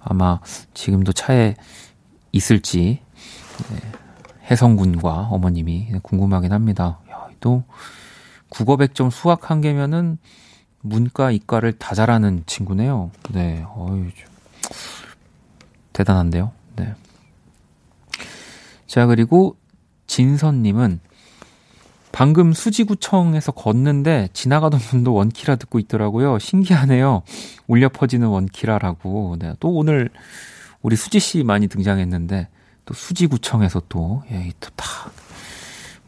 아마 0.00 0.40
지금도 0.74 1.12
차에 1.12 1.54
있을지 2.32 3.02
네, 3.70 3.76
혜성군과 4.50 5.28
어머님이 5.30 5.92
궁금하긴 6.02 6.52
합니다. 6.52 6.98
야, 7.12 7.28
또 7.38 7.62
국어 8.48 8.76
100점 8.76 9.12
수학 9.12 9.42
1개면은 9.42 10.16
문과, 10.80 11.30
이과를 11.30 11.72
다 11.72 11.94
잘하는 11.94 12.44
친구네요. 12.46 13.10
네, 13.30 13.64
어유 13.76 14.10
대단한데요. 15.92 16.52
네. 16.76 16.94
자, 18.86 19.06
그리고 19.06 19.56
진선님은 20.06 21.00
방금 22.12 22.52
수지구청에서 22.52 23.52
걷는데 23.52 24.28
지나가던 24.32 24.80
분도 24.80 25.12
원키라 25.14 25.56
듣고 25.56 25.78
있더라고요. 25.78 26.38
신기하네요. 26.38 27.22
울려 27.66 27.88
퍼지는 27.88 28.28
원키라라고. 28.28 29.36
네, 29.38 29.54
또 29.60 29.70
오늘 29.70 30.10
우리 30.82 30.96
수지 30.96 31.20
씨 31.20 31.42
많이 31.44 31.68
등장했는데 31.68 32.48
또 32.84 32.94
수지구청에서 32.94 33.82
또, 33.88 34.22
예, 34.30 34.50
또 34.60 34.70
다, 34.74 35.10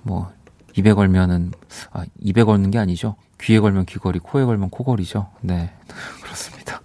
뭐, 0.03 0.33
입에 0.77 0.95
걸면은, 0.95 1.53
아, 1.93 2.05
입에 2.21 2.43
걸는 2.45 2.71
게 2.71 2.79
아니죠. 2.79 3.17
귀에 3.43 3.61
걸면 3.61 3.87
귀걸이, 3.87 4.19
코에 4.19 4.45
걸면 4.45 4.71
코걸이죠. 4.71 5.29
네. 5.41 5.73
그렇습니다. 6.23 6.81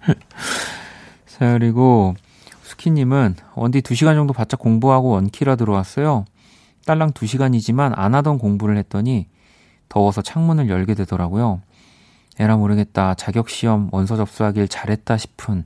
자, 1.26 1.52
그리고 1.52 2.14
수키님은 2.62 3.36
원디 3.54 3.80
2시간 3.80 4.14
정도 4.14 4.32
바짝 4.32 4.58
공부하고 4.60 5.10
원키라 5.10 5.56
들어왔어요. 5.56 6.24
딸랑 6.84 7.12
2시간이지만 7.12 7.92
안 7.96 8.14
하던 8.14 8.38
공부를 8.38 8.76
했더니 8.76 9.28
더워서 9.88 10.22
창문을 10.22 10.68
열게 10.68 10.94
되더라고요. 10.94 11.60
에라 12.38 12.56
모르겠다. 12.56 13.14
자격시험 13.14 13.90
원서 13.92 14.16
접수하길 14.16 14.68
잘했다 14.68 15.16
싶은 15.16 15.64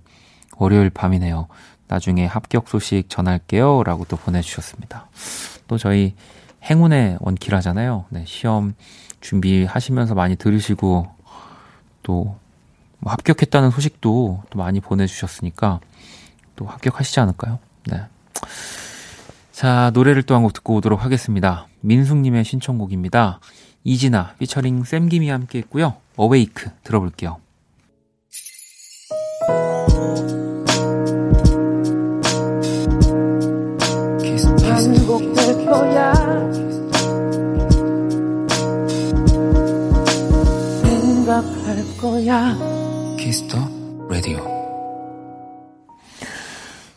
월요일 0.57 0.90
밤이네요. 0.90 1.49
나중에 1.88 2.27
합격 2.27 2.69
소식 2.69 3.09
전할게요. 3.09 3.83
라고 3.83 4.05
또 4.05 4.16
보내주셨습니다. 4.16 5.09
또 5.66 5.79
저희 5.79 6.14
행운의 6.62 7.19
원키라잖아요. 7.21 8.05
네, 8.11 8.25
시험 8.27 8.75
준비하시면서 9.21 10.15
많이 10.15 10.37
들으시고 10.37 11.09
또 12.03 12.41
뭐 13.03 13.13
합격했다는 13.13 13.71
소식도 13.71 14.43
또 14.51 14.59
많이 14.59 14.81
보내주셨으니까 14.81 15.81
또 16.55 16.67
합격하시지 16.67 17.19
않을까요? 17.21 17.59
네. 17.87 18.03
자, 19.53 19.91
노래를 19.95 20.23
또 20.23 20.35
한 20.35 20.43
곡 20.43 20.53
듣고 20.53 20.75
오도록 20.77 21.03
하겠습니다. 21.03 21.67
민숙님의 21.81 22.45
신청곡입니다. 22.45 23.41
이진아, 23.85 24.35
피처링 24.39 24.85
샘김이 24.85 25.31
함께 25.31 25.59
했고요. 25.61 25.95
어웨이크 26.17 26.71
들어볼게요. 26.85 27.39
반복될 34.63 35.67
거야. 35.67 36.70
거야. 42.31 42.57
키스 43.19 43.44
더 43.44 43.59
라디오. 44.09 44.38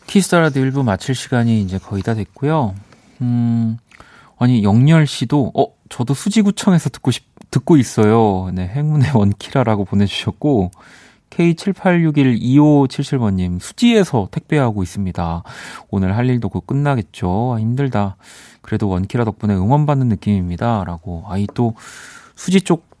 키스 0.06 0.26
더 0.26 0.38
라디오 0.38 0.62
1부 0.62 0.84
마칠 0.84 1.16
시간이 1.16 1.60
이제 1.60 1.78
거의 1.78 2.04
다 2.04 2.14
됐고요. 2.14 2.76
음, 3.20 3.76
아니, 4.38 4.62
영렬 4.62 5.08
씨도, 5.08 5.50
어, 5.56 5.66
저도 5.88 6.14
수지구청에서 6.14 6.90
듣고 6.90 7.10
싶, 7.10 7.24
듣고 7.50 7.76
있어요. 7.76 8.50
네, 8.52 8.68
행운의 8.68 9.10
원키라라고 9.12 9.84
보내주셨고, 9.84 10.70
K78612577번님, 11.30 13.60
수지에서 13.60 14.28
택배하고 14.30 14.84
있습니다. 14.84 15.42
오늘 15.90 16.16
할 16.16 16.28
일도 16.28 16.48
곧 16.48 16.64
끝나겠죠. 16.64 17.54
아, 17.56 17.60
힘들다. 17.60 18.14
그래도 18.62 18.88
원키라 18.88 19.24
덕분에 19.24 19.52
응원받는 19.52 20.06
느낌입니다. 20.06 20.84
라고. 20.84 21.24
아이, 21.26 21.48
또, 21.54 21.74
수지 22.36 22.60
쪽 22.60 22.93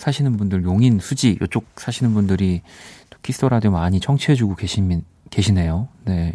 사시는 0.00 0.38
분들, 0.38 0.64
용인, 0.64 0.98
수지, 0.98 1.38
이쪽 1.42 1.66
사시는 1.76 2.14
분들이 2.14 2.62
또 3.10 3.18
키스 3.20 3.44
라디오 3.44 3.70
많이 3.70 4.00
청취해주고 4.00 4.54
계신, 4.54 5.04
계시네요. 5.28 5.88
네. 6.06 6.32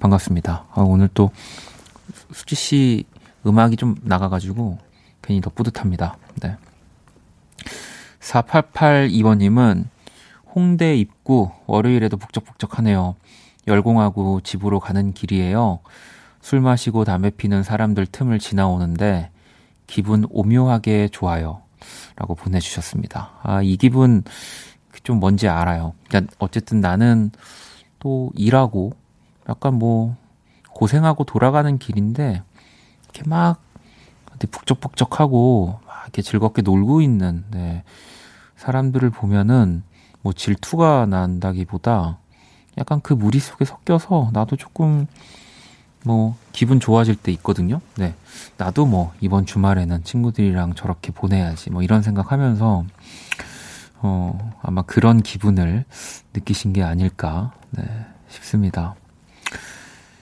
반갑습니다. 0.00 0.64
아, 0.72 0.80
오늘 0.80 1.10
또 1.12 1.30
수지 2.32 2.54
씨 2.54 3.04
음악이 3.46 3.76
좀 3.76 3.94
나가가지고 4.00 4.78
괜히 5.20 5.42
더 5.42 5.50
뿌듯합니다. 5.50 6.16
네. 6.40 6.56
4882번님은 8.20 9.84
홍대 10.54 10.96
입구 10.96 11.50
월요일에도 11.66 12.16
북적북적하네요. 12.16 13.16
열공하고 13.66 14.40
집으로 14.40 14.80
가는 14.80 15.12
길이에요. 15.12 15.80
술 16.40 16.62
마시고 16.62 17.04
담배 17.04 17.28
피는 17.28 17.62
사람들 17.62 18.06
틈을 18.06 18.38
지나오는데 18.38 19.28
기분 19.86 20.24
오묘하게 20.30 21.08
좋아요. 21.12 21.65
라고 22.16 22.34
보내주셨습니다. 22.34 23.32
아, 23.42 23.62
이 23.62 23.76
기분 23.76 24.22
좀 25.02 25.20
뭔지 25.20 25.48
알아요. 25.48 25.94
그러니까 26.08 26.32
어쨌든 26.38 26.80
나는 26.80 27.30
또 27.98 28.30
일하고 28.34 28.92
약간 29.48 29.74
뭐 29.74 30.16
고생하고 30.70 31.24
돌아가는 31.24 31.78
길인데 31.78 32.42
이렇게 33.04 33.28
막 33.28 33.62
북적북적하고 34.50 35.80
막 35.86 36.02
이렇게 36.04 36.22
즐겁게 36.22 36.62
놀고 36.62 37.00
있는 37.00 37.44
네. 37.50 37.84
사람들을 38.56 39.08
보면은 39.10 39.82
뭐 40.22 40.32
질투가 40.32 41.06
난다기보다 41.06 42.18
약간 42.78 43.00
그 43.00 43.12
무리 43.12 43.38
속에 43.38 43.64
섞여서 43.64 44.30
나도 44.32 44.56
조금 44.56 45.06
뭐 46.06 46.36
기분 46.52 46.78
좋아질 46.78 47.16
때 47.16 47.32
있거든요. 47.32 47.80
네. 47.96 48.14
나도 48.58 48.86
뭐 48.86 49.12
이번 49.20 49.44
주말에는 49.44 50.04
친구들이랑 50.04 50.74
저렇게 50.74 51.10
보내야지 51.10 51.70
뭐 51.70 51.82
이런 51.82 52.02
생각하면서 52.02 52.84
어 54.02 54.52
아마 54.62 54.82
그런 54.82 55.20
기분을 55.20 55.84
느끼신 56.32 56.72
게 56.72 56.84
아닐까 56.84 57.52
네, 57.70 57.82
싶습니다. 58.28 58.94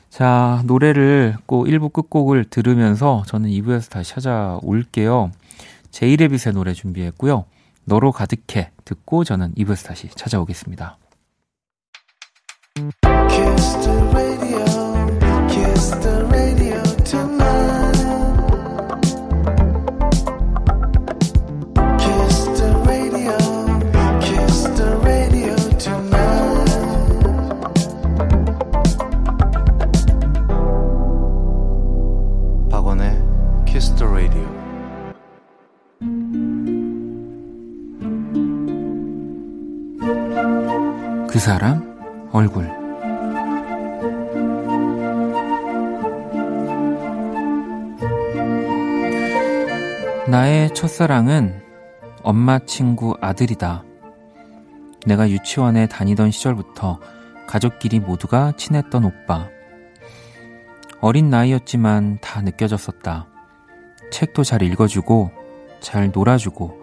자, 0.08 0.62
노래를 0.64 1.36
꼭 1.44 1.66
1부 1.66 1.92
끝곡을 1.92 2.44
들으면서 2.44 3.24
저는 3.26 3.50
2부에서 3.50 3.90
다시 3.90 4.14
찾아올게요. 4.14 5.32
제이레빗의 5.90 6.54
노래 6.54 6.72
준비했고요. 6.72 7.44
너로 7.84 8.12
가득해 8.12 8.70
듣고 8.84 9.24
저는 9.24 9.52
2부에서 9.54 9.86
다시 9.86 10.08
찾아오겠습니다. 10.08 10.96
첫사랑은 51.04 51.60
엄마 52.22 52.58
친구 52.60 53.14
아들이다. 53.20 53.84
내가 55.04 55.28
유치원에 55.28 55.86
다니던 55.86 56.30
시절부터 56.30 56.98
가족끼리 57.46 58.00
모두가 58.00 58.52
친했던 58.56 59.04
오빠. 59.04 59.48
어린 61.02 61.28
나이였지만 61.28 62.20
다 62.22 62.40
느껴졌었다. 62.40 63.26
책도 64.10 64.44
잘 64.44 64.62
읽어주고, 64.62 65.30
잘 65.80 66.10
놀아주고, 66.10 66.80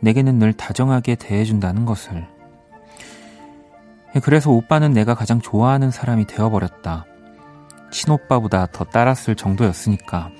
내게는 0.00 0.38
늘 0.38 0.52
다정하게 0.52 1.16
대해준다는 1.16 1.84
것을. 1.84 2.28
그래서 4.22 4.52
오빠는 4.52 4.92
내가 4.92 5.14
가장 5.14 5.40
좋아하는 5.40 5.90
사람이 5.90 6.26
되어버렸다. 6.26 7.06
친오빠보다 7.90 8.66
더 8.66 8.84
따랐을 8.84 9.34
정도였으니까. 9.34 10.30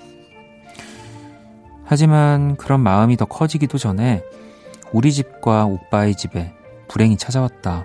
하지만 1.84 2.56
그런 2.56 2.80
마음이 2.80 3.16
더 3.16 3.24
커지기도 3.24 3.78
전에 3.78 4.22
우리 4.92 5.12
집과 5.12 5.66
오빠의 5.66 6.16
집에 6.16 6.54
불행이 6.88 7.16
찾아왔다. 7.16 7.84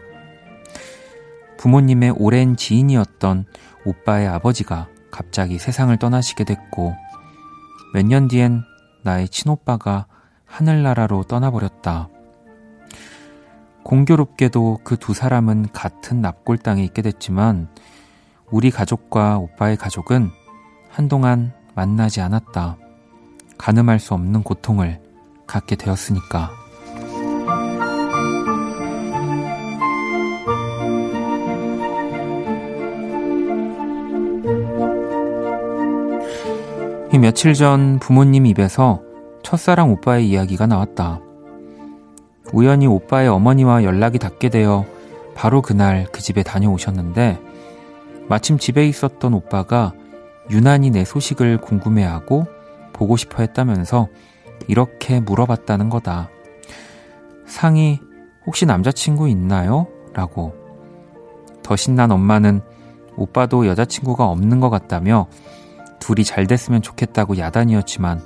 부모님의 1.57 2.11
오랜 2.17 2.55
지인이었던 2.55 3.45
오빠의 3.85 4.27
아버지가 4.27 4.87
갑자기 5.11 5.57
세상을 5.59 5.95
떠나시게 5.97 6.43
됐고, 6.43 6.95
몇 7.93 8.05
년 8.05 8.27
뒤엔 8.27 8.63
나의 9.03 9.27
친오빠가 9.29 10.05
하늘나라로 10.45 11.23
떠나버렸다. 11.23 12.09
공교롭게도 13.83 14.81
그 14.83 14.97
두 14.97 15.13
사람은 15.13 15.71
같은 15.73 16.21
납골 16.21 16.59
땅에 16.59 16.83
있게 16.83 17.01
됐지만 17.01 17.69
우리 18.51 18.69
가족과 18.71 19.37
오빠의 19.39 19.77
가족은 19.77 20.29
한동안 20.89 21.53
만나지 21.75 22.21
않았다. 22.21 22.77
가늠할 23.59 23.99
수 23.99 24.15
없는 24.15 24.41
고통을 24.41 24.99
갖게 25.45 25.75
되었으니까. 25.75 26.49
이 37.11 37.17
며칠 37.17 37.53
전 37.53 37.99
부모님 37.99 38.45
입에서 38.45 39.01
첫사랑 39.43 39.91
오빠의 39.91 40.29
이야기가 40.29 40.65
나왔다. 40.65 41.19
우연히 42.53 42.87
오빠의 42.87 43.27
어머니와 43.27 43.83
연락이 43.83 44.19
닿게 44.19 44.49
되어 44.49 44.85
바로 45.35 45.61
그날 45.61 46.07
그 46.11 46.21
집에 46.21 46.43
다녀오셨는데 46.43 47.39
마침 48.27 48.57
집에 48.57 48.87
있었던 48.87 49.33
오빠가 49.33 49.93
유난히 50.49 50.91
내 50.91 51.03
소식을 51.03 51.59
궁금해하고 51.59 52.58
보고 52.99 53.15
싶어 53.15 53.41
했다면서 53.41 54.09
이렇게 54.67 55.21
물어봤다는 55.21 55.89
거다. 55.89 56.29
상이 57.45 58.01
혹시 58.45 58.65
남자친구 58.65 59.29
있나요? 59.29 59.87
라고. 60.13 60.53
더 61.63 61.77
신난 61.77 62.11
엄마는 62.11 62.59
오빠도 63.15 63.67
여자친구가 63.67 64.27
없는 64.27 64.59
것 64.59 64.69
같다며 64.69 65.27
둘이 65.99 66.25
잘 66.25 66.45
됐으면 66.45 66.81
좋겠다고 66.81 67.37
야단이었지만 67.37 68.21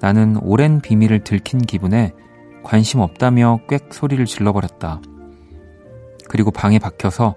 나는 0.00 0.36
오랜 0.40 0.80
비밀을 0.80 1.24
들킨 1.24 1.58
기분에 1.58 2.12
관심 2.62 3.00
없다며 3.00 3.58
꽥 3.68 3.92
소리를 3.92 4.24
질러버렸다. 4.24 5.00
그리고 6.28 6.52
방에 6.52 6.78
박혀서 6.78 7.34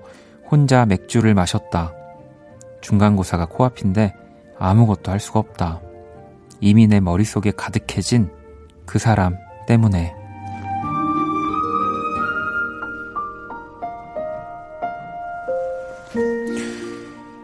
혼자 0.52 0.86
맥주를 0.86 1.34
마셨다. 1.34 1.94
중간고사가 2.82 3.48
코앞인데 3.48 4.14
아무것도 4.60 5.12
할 5.12 5.20
수가 5.20 5.40
없다. 5.40 5.82
이미 6.62 6.88
내 6.88 7.00
머릿속에 7.00 7.52
가득해진 7.52 8.30
그 8.86 9.00
사람 9.00 9.38
때문에. 9.68 10.14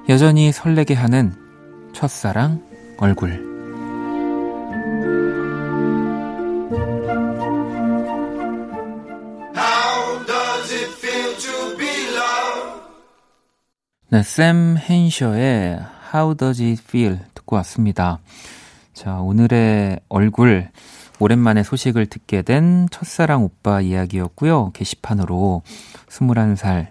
여전히 0.08 0.51
설레게 0.51 0.93
하는 0.93 1.34
첫사랑 1.93 2.62
얼굴. 2.97 3.56
네, 14.10 14.23
샘 14.23 14.78
헨셔의 14.78 15.80
How 16.13 16.36
Does 16.38 16.62
It 16.62 16.82
Feel 16.88 17.19
듣고 17.34 17.58
왔습니다. 17.58 18.19
자, 18.95 19.19
오늘의 19.19 19.99
얼굴 20.08 20.69
오랜만에 21.19 21.63
소식을 21.63 22.05
듣게 22.05 22.41
된 22.41 22.88
첫사랑 22.91 23.43
오빠 23.43 23.81
이야기였고요. 23.81 24.71
게시판으로 24.71 25.63
21살 26.08 26.88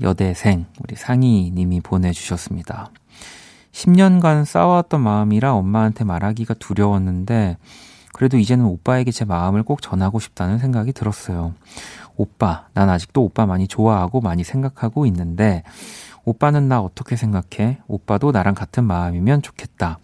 여대생 0.00 0.64
우리 0.82 0.96
상희 0.96 1.50
님이 1.54 1.82
보내주셨습니다. 1.82 2.90
10년간 3.72 4.46
싸워왔던 4.46 5.02
마음이라 5.02 5.52
엄마한테 5.52 6.04
말하기가 6.04 6.54
두려웠는데 6.54 7.58
그래도 8.14 8.38
이제는 8.38 8.64
오빠에게 8.64 9.10
제 9.10 9.26
마음을 9.26 9.64
꼭 9.64 9.82
전하고 9.82 10.20
싶다는 10.20 10.58
생각이 10.58 10.94
들었어요. 10.94 11.52
오빠, 12.16 12.68
난 12.72 12.88
아직도 12.88 13.22
오빠 13.22 13.44
많이 13.44 13.68
좋아하고 13.68 14.22
많이 14.22 14.44
생각하고 14.44 15.04
있는데 15.06 15.62
오빠는 16.24 16.68
나 16.68 16.80
어떻게 16.80 17.16
생각해? 17.16 17.80
오빠도 17.86 18.32
나랑 18.32 18.54
같은 18.54 18.84
마음이면 18.84 19.42
좋겠다. 19.42 19.98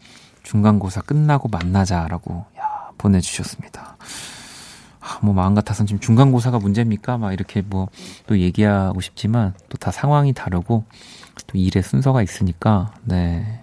중간고사 0.50 1.02
끝나고 1.02 1.48
만나자라고 1.48 2.44
야, 2.58 2.90
보내주셨습니다. 2.98 3.96
아, 4.98 5.18
뭐 5.22 5.32
마음 5.32 5.54
같아서는 5.54 5.86
지금 5.86 6.00
중간고사가 6.00 6.58
문제입니까? 6.58 7.18
막 7.18 7.32
이렇게 7.32 7.62
뭐 7.62 7.88
또 8.26 8.36
얘기하고 8.38 9.00
싶지만 9.00 9.54
또 9.68 9.78
다 9.78 9.92
상황이 9.92 10.32
다르고 10.32 10.84
또 11.46 11.58
일의 11.58 11.82
순서가 11.84 12.22
있으니까 12.22 12.92
네 13.04 13.60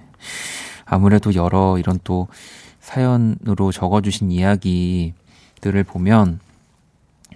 아무래도 0.85 1.35
여러 1.35 1.77
이런 1.77 1.99
또 2.05 2.27
사연으로 2.79 3.71
적어주신 3.73 4.31
이야기들을 4.31 5.83
보면 5.85 6.39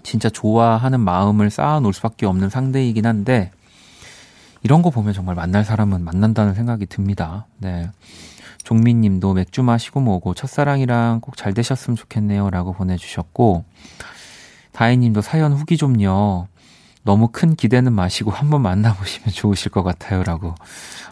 진짜 0.03 0.29
좋아하는 0.29 1.01
마음을 1.01 1.49
쌓아놓을 1.49 1.93
수밖에 1.93 2.25
없는 2.25 2.49
상대이긴 2.49 3.05
한데 3.05 3.51
이런 4.63 4.81
거 4.81 4.89
보면 4.91 5.11
정말 5.13 5.35
만날 5.35 5.65
사람은 5.65 6.03
만난다는 6.03 6.53
생각이 6.53 6.85
듭니다. 6.85 7.47
네. 7.57 7.89
종민 8.63 9.01
님도 9.01 9.33
맥주 9.33 9.63
마시고 9.63 9.99
뭐고 10.01 10.33
첫사랑이랑 10.33 11.19
꼭 11.21 11.35
잘 11.35 11.53
되셨으면 11.53 11.95
좋겠네요. 11.97 12.49
라고 12.49 12.73
보내주셨고, 12.73 13.65
다혜 14.71 14.95
님도 14.95 15.21
사연 15.21 15.53
후기 15.53 15.77
좀요. 15.77 16.47
너무 17.03 17.29
큰 17.31 17.55
기대는 17.55 17.93
마시고 17.93 18.29
한번 18.31 18.61
만나보시면 18.61 19.29
좋으실 19.33 19.71
것 19.71 19.83
같아요. 19.83 20.23
라고. 20.23 20.53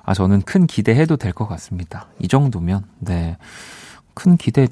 아, 0.03 0.13
저는 0.13 0.41
큰 0.43 0.67
기대해도 0.67 1.17
될 1.17 1.33
것 1.33 1.47
같습니다. 1.47 2.07
이 2.19 2.27
정도면, 2.27 2.85
네. 2.99 3.37
큰 4.13 4.37
기대 4.37 4.67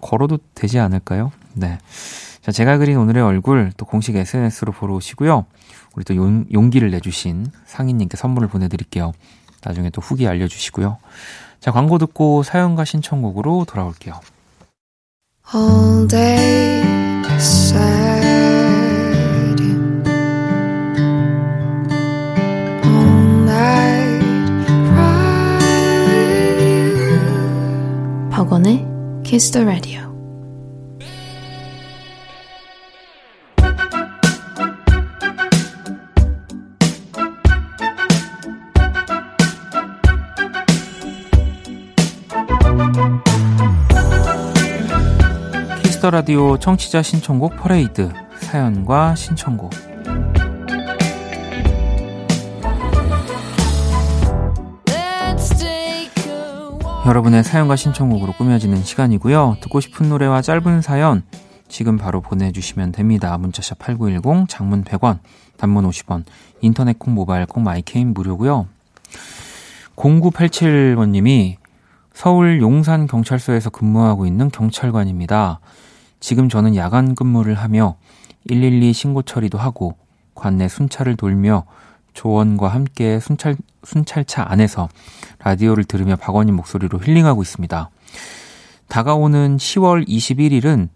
걸어도 0.00 0.38
되지 0.54 0.78
않을까요? 0.78 1.30
네. 1.54 1.78
자, 2.42 2.52
제가 2.52 2.78
그린 2.78 2.96
오늘의 2.96 3.22
얼굴 3.22 3.72
또 3.76 3.84
공식 3.84 4.16
SNS로 4.16 4.72
보러 4.72 4.94
오시고요. 4.94 5.44
우리 5.94 6.04
또 6.04 6.16
용, 6.16 6.46
용기를 6.52 6.90
내주신 6.90 7.46
상인님께 7.66 8.16
선물을 8.16 8.48
보내드릴게요. 8.48 9.12
나중에 9.64 9.90
또 9.90 10.00
후기 10.00 10.26
알려주시고요. 10.26 10.98
자, 11.60 11.72
광고 11.72 11.98
듣고 11.98 12.42
사연과 12.42 12.84
신청곡으로 12.84 13.66
돌아올게요. 13.68 14.20
All 15.54 16.06
day 16.08 16.82
sad. 17.40 18.20
All 22.84 23.42
night 23.42 24.66
cry 24.88 25.68
with 26.06 26.62
you. 26.62 28.30
박원의 28.30 28.86
Kiss 29.24 29.50
the 29.50 29.66
Radio. 29.66 30.09
라디오 46.10 46.58
청취자 46.58 47.02
신청곡 47.02 47.56
퍼레이드 47.56 48.12
사연과 48.40 49.14
신청곡 49.14 49.70
여러분의 57.06 57.44
사연과 57.44 57.76
신청곡으로 57.76 58.32
꾸며지는 58.32 58.82
시간이고요. 58.82 59.58
듣고 59.60 59.80
싶은 59.80 60.08
노래와 60.08 60.42
짧은 60.42 60.82
사연 60.82 61.22
지금 61.68 61.96
바로 61.96 62.20
보내주시면 62.20 62.92
됩니다. 62.92 63.38
문자샵 63.38 63.78
8910, 63.78 64.48
장문 64.48 64.84
100원, 64.84 65.20
단문 65.56 65.88
50원, 65.88 66.24
인터넷 66.60 66.98
콩, 66.98 67.14
모바일 67.14 67.46
콩, 67.46 67.62
my 67.62 67.76
K는 67.76 68.12
무료고요. 68.12 68.66
0987번님이 69.96 71.56
서울 72.12 72.60
용산 72.60 73.06
경찰서에서 73.06 73.70
근무하고 73.70 74.26
있는 74.26 74.50
경찰관입니다. 74.50 75.60
지금 76.20 76.48
저는 76.48 76.76
야간 76.76 77.14
근무를 77.14 77.54
하며 77.54 77.96
112 78.48 78.92
신고 78.92 79.22
처리도 79.22 79.58
하고 79.58 79.96
관내 80.34 80.68
순찰을 80.68 81.16
돌며 81.16 81.64
조원과 82.12 82.68
함께 82.68 83.18
순찰, 83.20 83.56
순찰차 83.84 84.44
안에서 84.48 84.88
라디오를 85.38 85.84
들으며 85.84 86.16
박원님 86.16 86.54
목소리로 86.56 87.00
힐링하고 87.00 87.42
있습니다. 87.42 87.90
다가오는 88.88 89.56
10월 89.56 90.06
21일은 90.06 90.88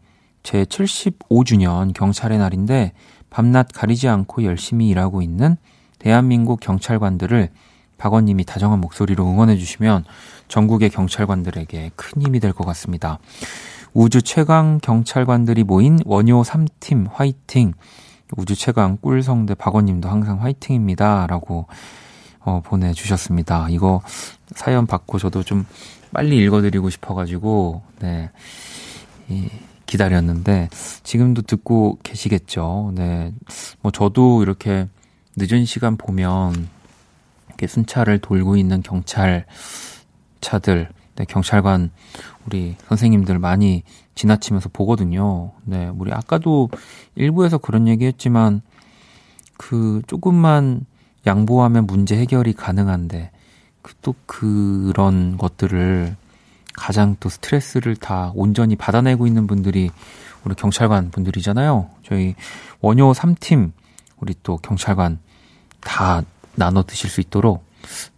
제 0.42 0.64
75주년 0.64 1.94
경찰의 1.94 2.38
날인데 2.38 2.92
밤낮 3.30 3.68
가리지 3.72 4.08
않고 4.08 4.44
열심히 4.44 4.88
일하고 4.88 5.22
있는 5.22 5.56
대한민국 5.98 6.60
경찰관들을 6.60 7.50
박원님이 7.96 8.44
다정한 8.44 8.80
목소리로 8.80 9.24
응원해 9.24 9.56
주시면 9.56 10.04
전국의 10.48 10.90
경찰관들에게 10.90 11.92
큰 11.96 12.22
힘이 12.22 12.40
될 12.40 12.52
것 12.52 12.64
같습니다. 12.66 13.18
우주 13.96 14.22
최강 14.22 14.80
경찰관들이 14.82 15.62
모인 15.62 16.00
원효 16.04 16.42
3팀 16.42 17.06
화이팅. 17.12 17.74
우주 18.36 18.56
최강 18.56 18.96
꿀성대 18.96 19.54
박원님도 19.54 20.08
항상 20.08 20.42
화이팅입니다. 20.42 21.28
라고 21.28 21.68
어, 22.40 22.60
보내주셨습니다. 22.64 23.68
이거 23.70 24.02
사연 24.56 24.88
받고 24.88 25.20
저도 25.20 25.44
좀 25.44 25.64
빨리 26.12 26.38
읽어드리고 26.38 26.90
싶어가지고, 26.90 27.82
네. 28.00 28.30
이, 29.28 29.48
기다렸는데, 29.86 30.70
지금도 31.04 31.42
듣고 31.42 31.98
계시겠죠. 32.02 32.92
네. 32.96 33.32
뭐 33.80 33.92
저도 33.92 34.42
이렇게 34.42 34.88
늦은 35.36 35.66
시간 35.66 35.96
보면, 35.96 36.68
이렇게 37.46 37.68
순찰을 37.68 38.18
돌고 38.18 38.56
있는 38.56 38.82
경찰 38.82 39.46
차들, 40.40 40.88
네, 41.16 41.24
경찰관 41.26 41.90
우리 42.46 42.76
선생님들 42.88 43.38
많이 43.38 43.82
지나치면서 44.14 44.70
보거든요. 44.72 45.52
네, 45.64 45.88
우리 45.94 46.12
아까도 46.12 46.68
일부에서 47.14 47.58
그런 47.58 47.88
얘기 47.88 48.06
했지만 48.06 48.62
그 49.56 50.02
조금만 50.06 50.86
양보하면 51.26 51.86
문제 51.86 52.16
해결이 52.16 52.52
가능한데 52.52 53.30
그 53.82 53.94
또 54.04 54.14
그런 54.26 55.36
것들을 55.36 56.16
가장 56.74 57.16
또 57.20 57.28
스트레스를 57.28 57.96
다 57.96 58.32
온전히 58.34 58.76
받아내고 58.76 59.26
있는 59.26 59.46
분들이 59.46 59.90
우리 60.44 60.54
경찰관 60.54 61.10
분들이잖아요. 61.10 61.90
저희 62.02 62.34
원효 62.80 63.12
3팀 63.12 63.72
우리 64.18 64.34
또 64.42 64.58
경찰관 64.58 65.18
다 65.80 66.22
나눠 66.54 66.82
드실 66.82 67.08
수 67.10 67.20
있도록 67.20 67.64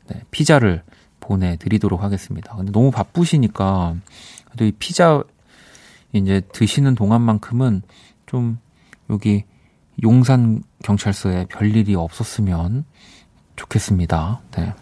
네, 0.09 0.21
피자를 0.31 0.83
보내드리도록 1.27 2.03
하겠습니다. 2.03 2.55
근데 2.57 2.73
너무 2.73 2.91
바쁘시니까 2.91 3.97
그래도 4.47 4.65
이 4.65 4.73
피자 4.73 5.23
이제 6.13 6.41
드시는 6.53 6.95
동안만큼은 6.95 7.83
좀 8.27 8.59
여기 9.11 9.45
용산 10.03 10.63
경찰서에 10.83 11.47
별 11.49 11.75
일이 11.75 11.95
없었으면 11.95 12.85
좋겠습니다. 13.57 14.41
네. 14.57 14.73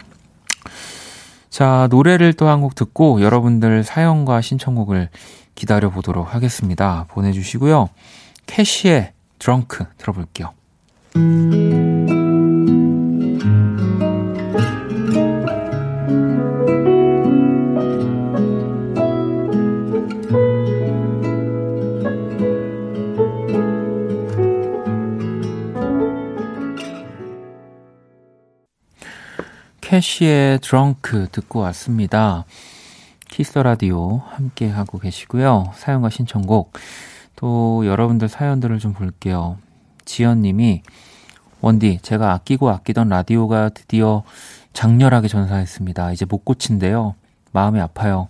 자, 1.49 1.87
노래를 1.89 2.33
또 2.33 2.47
한 2.47 2.61
곡 2.61 2.75
듣고 2.75 3.21
여러분들 3.21 3.83
사연과 3.83 4.41
신청곡을 4.41 5.09
기다려 5.55 5.89
보도록 5.89 6.35
하겠습니다. 6.35 7.05
보내주시고요. 7.09 7.89
캐시의 8.45 9.13
드렁크 9.39 9.85
들어볼게요. 9.97 10.53
keshi의 29.95 30.59
drunk 30.59 31.29
듣고 31.31 31.59
왔습니다. 31.59 32.43
Kiss 33.29 33.57
the 33.57 33.80
Radio 33.80 34.17
함께 34.27 34.67
하고 34.67 34.99
계시고요. 34.99 35.71
사연과 35.73 36.09
신청곡 36.09 36.73
또 37.37 37.85
여러분들 37.85 38.27
사연들을 38.27 38.77
좀 38.79 38.91
볼게요. 38.91 39.57
지연 40.03 40.41
님이 40.41 40.81
원디 41.61 41.99
제가 42.01 42.33
아끼고 42.33 42.69
아끼던 42.71 43.07
라디오가 43.07 43.69
드디어 43.69 44.23
장렬하게 44.73 45.29
전사했습니다. 45.29 46.11
이제 46.11 46.25
못 46.25 46.43
고친대요. 46.43 47.15
마음이 47.53 47.79
아파요. 47.79 48.27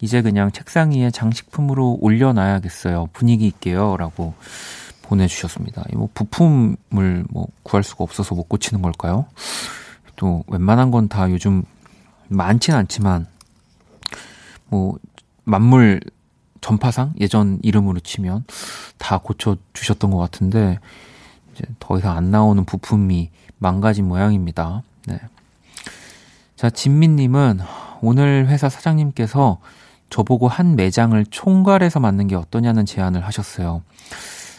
이제 0.00 0.22
그냥 0.22 0.52
책상 0.52 0.92
위에 0.92 1.10
장식품으로 1.10 1.98
올려놔야겠어요. 2.02 3.08
분위기 3.12 3.48
있게요. 3.48 3.96
라고 3.96 4.34
보내주셨습니다. 5.02 5.82
뭐 5.94 6.08
부품을 6.14 7.24
뭐 7.30 7.48
구할 7.64 7.82
수가 7.82 8.04
없어서 8.04 8.36
못 8.36 8.48
고치는 8.48 8.80
걸까요? 8.80 9.26
또 10.16 10.44
웬만한 10.48 10.90
건 10.90 11.08
다 11.08 11.30
요즘 11.30 11.64
많진 12.28 12.74
않지만 12.74 13.26
뭐 14.68 14.98
만물 15.44 16.00
전파상 16.60 17.12
예전 17.20 17.58
이름으로 17.62 18.00
치면 18.00 18.44
다 18.98 19.18
고쳐 19.18 19.56
주셨던 19.74 20.10
것 20.10 20.18
같은데 20.18 20.78
이제 21.52 21.64
더 21.78 21.98
이상 21.98 22.16
안 22.16 22.30
나오는 22.30 22.64
부품이 22.64 23.30
망가진 23.58 24.06
모양입니다. 24.08 24.82
네. 25.06 25.20
자, 26.56 26.70
진민님은 26.70 27.60
오늘 28.00 28.46
회사 28.48 28.68
사장님께서 28.68 29.58
저보고 30.08 30.48
한 30.48 30.76
매장을 30.76 31.22
총괄해서 31.26 32.00
맡는 32.00 32.28
게 32.28 32.36
어떠냐는 32.36 32.86
제안을 32.86 33.24
하셨어요. 33.26 33.82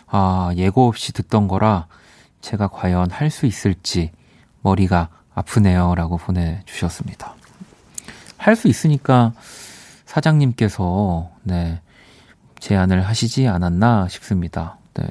아, 0.07 0.51
예고 0.55 0.87
없이 0.87 1.13
듣던 1.13 1.47
거라 1.47 1.87
제가 2.41 2.67
과연 2.67 3.09
할 3.09 3.31
수 3.31 3.45
있을지 3.47 4.11
머리가 4.61 5.09
아프네요. 5.35 5.93
라고 5.95 6.17
보내주셨습니다. 6.17 7.35
할 8.37 8.55
수 8.55 8.67
있으니까 8.67 9.33
사장님께서, 10.05 11.31
네, 11.43 11.81
제안을 12.59 13.01
하시지 13.07 13.47
않았나 13.47 14.07
싶습니다. 14.07 14.77
네, 14.93 15.07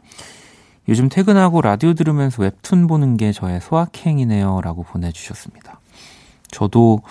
요즘 0.88 1.09
퇴근하고 1.09 1.61
라디오 1.61 1.95
들으면서 1.95 2.43
웹툰 2.43 2.87
보는 2.87 3.16
게 3.16 3.33
저의 3.33 3.61
소확행이네요. 3.61 4.61
라고 4.62 4.83
보내주셨습니다. 4.83 5.81
저도 6.51 7.03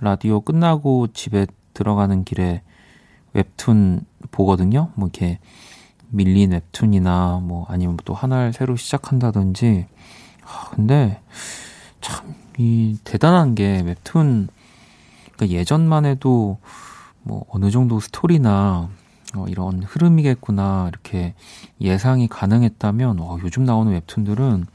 라디오 0.00 0.40
끝나고 0.40 1.08
집에 1.08 1.46
들어가는 1.72 2.24
길에 2.24 2.62
웹툰 3.32 4.04
보거든요. 4.30 4.90
뭐 4.94 5.08
이렇게 5.12 5.38
밀린 6.10 6.52
웹툰이나 6.52 7.40
뭐 7.42 7.66
아니면 7.68 7.96
또 8.04 8.14
하나를 8.14 8.52
새로 8.52 8.76
시작한다든지. 8.76 9.86
아, 10.44 10.68
근데 10.70 11.20
참 12.00 12.44
이 12.58 12.98
대단한 13.04 13.54
게 13.54 13.80
웹툰 13.80 14.48
그러니까 15.32 15.58
예전만 15.58 16.04
해도 16.04 16.58
뭐 17.22 17.44
어느 17.50 17.70
정도 17.70 17.98
스토리나 17.98 18.90
어, 19.34 19.46
이런 19.48 19.82
흐름이겠구나 19.82 20.88
이렇게 20.88 21.34
예상이 21.80 22.28
가능했다면 22.28 23.20
어, 23.20 23.38
요즘 23.42 23.64
나오는 23.64 23.92
웹툰들은 23.92 24.66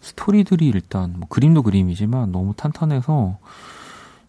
스토리들이 0.00 0.68
일단 0.68 1.14
뭐 1.16 1.28
그림도 1.28 1.62
그림이지만 1.62 2.32
너무 2.32 2.54
탄탄해서 2.54 3.38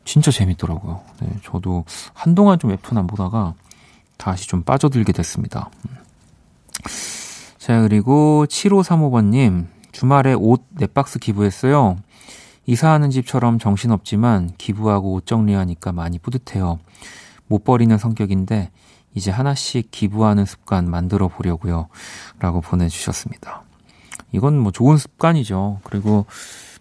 진짜 0.05 0.31
재밌더라고요. 0.31 1.01
네, 1.21 1.29
저도 1.43 1.85
한동안 2.13 2.59
좀 2.59 2.71
웹툰 2.71 2.97
안 2.97 3.07
보다가 3.07 3.53
다시 4.17 4.47
좀 4.47 4.63
빠져들게 4.63 5.11
됐습니다. 5.13 5.69
음. 5.89 5.97
자, 7.57 7.81
그리고 7.81 8.45
7535번님, 8.47 9.67
주말에 9.91 10.33
옷 10.33 10.63
4박스 10.75 11.19
기부했어요. 11.19 11.97
이사하는 12.65 13.11
집처럼 13.11 13.59
정신없지만 13.59 14.51
기부하고 14.57 15.13
옷 15.13 15.25
정리하니까 15.25 15.91
많이 15.91 16.17
뿌듯해요. 16.19 16.79
못 17.47 17.63
버리는 17.63 17.95
성격인데 17.97 18.71
이제 19.13 19.31
하나씩 19.31 19.91
기부하는 19.91 20.45
습관 20.45 20.89
만들어 20.89 21.27
보려고요. 21.27 21.87
라고 22.39 22.61
보내주셨습니다. 22.61 23.63
이건 24.31 24.57
뭐 24.57 24.71
좋은 24.71 24.97
습관이죠. 24.97 25.79
그리고 25.83 26.25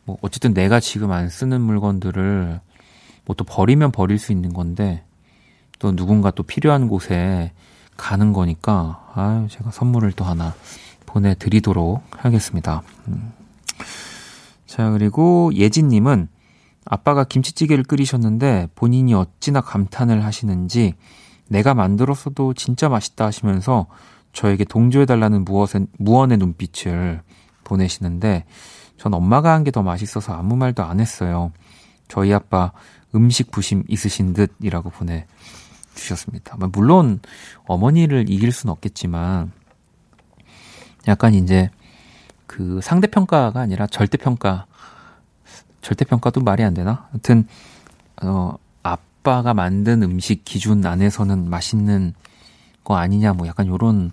뭐 0.04 0.16
어쨌든 0.22 0.54
내가 0.54 0.80
지금 0.80 1.10
안 1.12 1.28
쓰는 1.28 1.60
물건들을 1.60 2.60
뭐 3.30 3.36
또 3.36 3.44
버리면 3.44 3.92
버릴 3.92 4.18
수 4.18 4.32
있는 4.32 4.52
건데 4.52 5.04
또 5.78 5.94
누군가 5.94 6.30
또 6.30 6.42
필요한 6.42 6.88
곳에 6.88 7.52
가는 7.96 8.32
거니까 8.32 9.08
아유 9.14 9.46
제가 9.48 9.70
선물을 9.70 10.12
또 10.12 10.24
하나 10.24 10.54
보내드리도록 11.06 12.02
하겠습니다. 12.10 12.82
음. 13.08 13.32
자 14.66 14.90
그리고 14.90 15.52
예진님은 15.54 16.28
아빠가 16.84 17.24
김치찌개를 17.24 17.84
끓이셨는데 17.84 18.68
본인이 18.74 19.14
어찌나 19.14 19.60
감탄을 19.60 20.24
하시는지 20.24 20.94
내가 21.50 21.74
만들었어도 21.74 22.54
진짜 22.54 22.88
맛있다 22.88 23.26
하시면서 23.26 23.86
저에게 24.32 24.64
동조해달라는 24.64 25.44
무엇의, 25.44 25.88
무언의 25.98 26.38
눈빛을 26.38 27.22
보내시는데 27.64 28.44
전 28.96 29.12
엄마가 29.14 29.52
한 29.52 29.64
게 29.64 29.70
더 29.72 29.82
맛있어서 29.82 30.32
아무 30.32 30.54
말도 30.56 30.84
안 30.84 31.00
했어요. 31.00 31.50
저희 32.06 32.32
아빠 32.32 32.70
음식 33.14 33.50
부심 33.50 33.82
있으신 33.88 34.32
듯이라고 34.32 34.90
보내주셨습니다. 34.90 36.56
뭐 36.58 36.68
물론 36.72 37.18
어머니를 37.66 38.30
이길 38.30 38.52
수는 38.52 38.70
없겠지만 38.72 39.50
약간 41.08 41.34
이제 41.34 41.70
그 42.46 42.80
상대평가가 42.82 43.58
아니라 43.58 43.86
절대평가 43.88 44.66
절대평가도 45.82 46.42
말이 46.42 46.62
안 46.62 46.74
되나? 46.74 47.08
하여튼 47.10 47.46
어 48.22 48.54
아빠가 49.20 49.54
만든 49.54 50.02
음식 50.02 50.44
기준 50.44 50.84
안에서는 50.84 51.48
맛있는 51.48 52.14
거 52.84 52.96
아니냐 52.96 53.34
뭐 53.34 53.46
약간 53.46 53.66
요런 53.66 54.12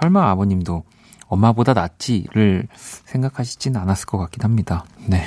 설마 0.00 0.30
아버님도 0.30 0.84
엄마보다 1.26 1.74
낫지를 1.74 2.68
생각하시진 3.04 3.76
않았을 3.76 4.06
것 4.06 4.18
같긴 4.18 4.44
합니다. 4.44 4.84
네. 5.06 5.26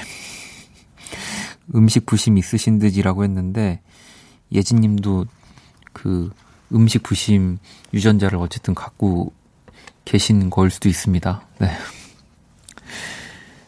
음식 1.75 2.05
부심 2.05 2.37
있으신 2.37 2.79
듯이라고 2.79 3.23
했는데 3.25 3.81
예진 4.51 4.79
님도 4.79 5.25
그 5.91 6.31
음식 6.71 7.03
부심 7.03 7.57
유전자를 7.93 8.37
어쨌든 8.37 8.73
갖고 8.73 9.33
계신 10.05 10.49
걸 10.49 10.69
수도 10.69 10.87
있습니다. 10.87 11.41
네. 11.59 11.71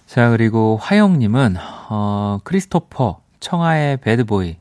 자, 0.05 0.29
그리고 0.29 0.77
화영님은, 0.81 1.57
어, 1.89 2.39
크리스토퍼, 2.43 3.21
청하의 3.39 3.97
배드보이, 3.97 4.57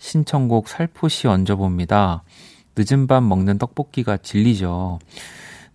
신청곡 0.00 0.68
살포시 0.68 1.28
얹어봅니다. 1.28 2.24
늦은 2.74 3.06
밤 3.06 3.28
먹는 3.28 3.58
떡볶이가 3.58 4.16
진리죠. 4.16 4.98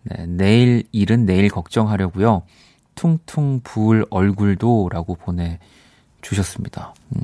네, 0.04 0.26
내일 0.26 0.84
일은 0.92 1.26
내일 1.26 1.48
걱정하려고요. 1.48 2.42
퉁퉁 2.96 3.62
부을 3.64 4.06
얼굴도 4.10 4.90
라고 4.92 5.16
보내 5.16 5.60
주셨습니다. 6.22 6.94
음. 7.16 7.22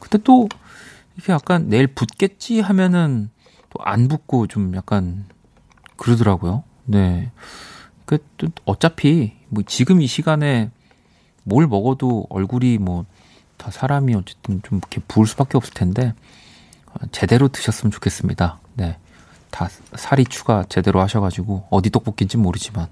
근데 0.00 0.18
또, 0.24 0.48
이게 1.18 1.32
약간 1.32 1.68
내일 1.68 1.86
붓겠지 1.86 2.60
하면은 2.60 3.30
또안 3.70 4.08
붓고 4.08 4.46
좀 4.46 4.74
약간 4.74 5.26
그러더라고요. 5.96 6.64
네. 6.86 7.30
그, 8.06 8.18
또 8.38 8.48
어차피 8.64 9.34
뭐 9.48 9.62
지금 9.66 10.00
이 10.00 10.06
시간에 10.06 10.70
뭘 11.44 11.66
먹어도 11.66 12.26
얼굴이 12.30 12.78
뭐 12.78 13.04
다 13.62 13.70
사람이 13.70 14.16
어쨌든 14.16 14.60
좀 14.64 14.78
이렇게 14.78 15.00
부을 15.06 15.24
수밖에 15.24 15.56
없을 15.56 15.72
텐데 15.72 16.14
어, 16.88 17.06
제대로 17.12 17.46
드셨으면 17.46 17.92
좋겠습니다. 17.92 18.58
네. 18.74 18.98
다 19.52 19.68
살이 19.94 20.24
추가 20.24 20.64
제대로 20.68 21.00
하셔가지고 21.00 21.68
어디 21.70 21.90
떡볶이인지 21.90 22.38
모르지만 22.38 22.88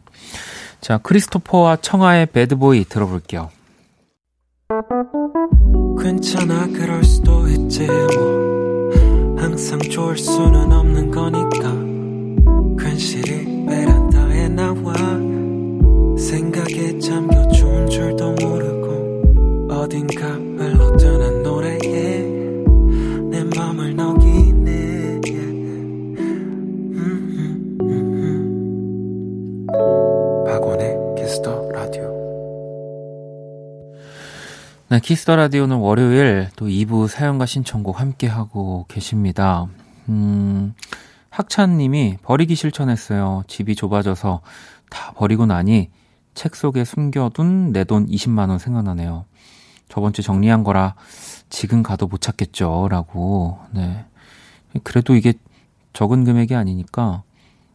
자 0.80 0.98
크리스토퍼와 0.98 1.78
청아의 1.78 2.26
배드보이 2.26 2.84
들어볼게요. 2.84 3.50
괜찮아 6.00 6.68
그럴 6.68 7.02
수도 7.02 7.48
있지 7.48 7.86
뭐 7.86 9.36
항상 9.38 9.80
좋을 9.80 10.16
수는 10.16 10.70
없는 10.70 11.10
거니까 11.10 12.84
괜시리 12.84 13.66
베란다에 13.66 14.48
나와 14.48 14.92
생각에 16.16 16.98
네, 34.90 34.98
Kiss 34.98 35.20
the 35.20 35.36
Radio는 35.36 35.76
월요일 35.76 36.48
또 36.56 36.66
2부 36.66 37.06
사연과 37.06 37.46
신청곡 37.46 38.00
함께 38.00 38.26
하고 38.26 38.86
계십니다. 38.88 39.68
음, 40.08 40.74
학찬님이 41.28 42.16
버리기 42.22 42.56
실천했어요. 42.56 43.44
집이 43.46 43.76
좁아져서 43.76 44.40
다 44.90 45.12
버리고 45.12 45.46
나니 45.46 45.90
책 46.34 46.56
속에 46.56 46.84
숨겨둔 46.84 47.70
내 47.72 47.84
돈 47.84 48.08
20만원 48.08 48.58
생각나네요. 48.58 49.26
저번 49.88 50.12
주 50.12 50.22
정리한 50.22 50.64
거라 50.64 50.96
지금 51.50 51.84
가도 51.84 52.08
못 52.08 52.20
찾겠죠. 52.20 52.88
라고. 52.90 53.60
네. 53.70 54.04
그래도 54.82 55.14
이게 55.14 55.34
적은 55.92 56.24
금액이 56.24 56.56
아니니까 56.56 57.22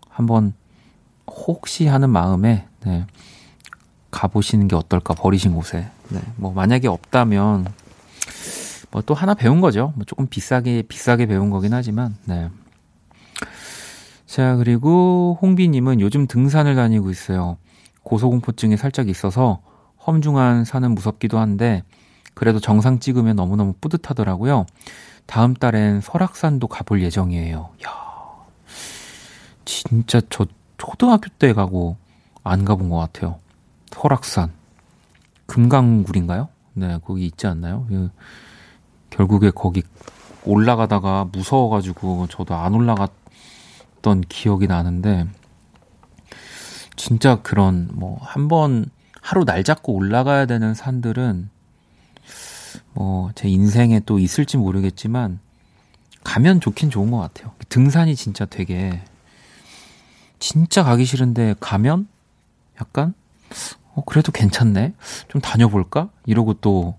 한번 0.09 0.53
혹시 1.27 1.87
하는 1.87 2.09
마음에, 2.09 2.67
네. 2.85 3.05
가보시는 4.11 4.67
게 4.67 4.75
어떨까, 4.75 5.13
버리신 5.13 5.55
곳에. 5.55 5.89
네. 6.09 6.19
뭐, 6.37 6.53
만약에 6.53 6.87
없다면, 6.87 7.65
뭐 8.91 9.01
또 9.05 9.13
하나 9.13 9.33
배운 9.33 9.59
거죠. 9.61 9.91
뭐 9.95 10.05
조금 10.05 10.27
비싸게, 10.27 10.83
비싸게 10.83 11.25
배운 11.25 11.49
거긴 11.49 11.73
하지만, 11.73 12.15
네. 12.25 12.49
자, 14.25 14.55
그리고 14.55 15.37
홍비님은 15.41 15.99
요즘 16.01 16.27
등산을 16.27 16.75
다니고 16.75 17.09
있어요. 17.11 17.57
고소공포증이 18.03 18.77
살짝 18.77 19.09
있어서 19.09 19.61
험중한 20.05 20.65
산은 20.65 20.91
무섭기도 20.95 21.39
한데, 21.39 21.83
그래도 22.33 22.59
정상 22.59 22.99
찍으면 22.99 23.35
너무너무 23.35 23.73
뿌듯하더라고요. 23.79 24.65
다음 25.25 25.53
달엔 25.53 26.01
설악산도 26.01 26.67
가볼 26.67 27.01
예정이에요. 27.01 27.69
야 27.85 27.89
진짜 29.65 30.21
저 30.29 30.45
초등학교 30.77 31.29
때 31.39 31.53
가고 31.53 31.97
안 32.43 32.63
가본 32.65 32.89
것 32.89 32.97
같아요. 32.97 33.39
설악산. 33.91 34.51
금강굴인가요? 35.47 36.49
네, 36.73 36.99
거기 37.05 37.25
있지 37.25 37.47
않나요? 37.47 37.85
그, 37.87 38.09
결국에 39.09 39.51
거기 39.51 39.83
올라가다가 40.43 41.25
무서워가지고 41.31 42.27
저도 42.27 42.55
안 42.55 42.73
올라갔던 42.73 44.21
기억이 44.27 44.67
나는데, 44.67 45.27
진짜 46.95 47.41
그런, 47.41 47.89
뭐, 47.93 48.17
한 48.21 48.47
번 48.47 48.85
하루 49.21 49.43
날 49.43 49.63
잡고 49.63 49.93
올라가야 49.93 50.45
되는 50.45 50.73
산들은 50.73 51.49
뭐, 52.93 53.31
제 53.35 53.49
인생에 53.49 54.01
또 54.05 54.19
있을지 54.19 54.57
모르겠지만, 54.57 55.39
가면 56.23 56.59
좋긴 56.59 56.89
좋은 56.89 57.11
것 57.11 57.17
같아요. 57.17 57.53
등산이 57.69 58.15
진짜 58.15 58.45
되게, 58.45 59.01
진짜 60.39 60.83
가기 60.83 61.05
싫은데 61.05 61.55
가면 61.59 62.07
약간, 62.81 63.13
어, 63.95 64.03
그래도 64.05 64.31
괜찮네? 64.31 64.93
좀 65.27 65.41
다녀볼까? 65.41 66.09
이러고 66.25 66.55
또, 66.55 66.95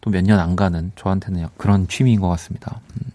또 0.00 0.10
몇 0.10 0.24
년 0.24 0.40
안 0.40 0.56
가는 0.56 0.92
저한테는 0.96 1.46
그런 1.56 1.86
취미인 1.88 2.20
것 2.20 2.28
같습니다. 2.28 2.80
음. 2.96 3.10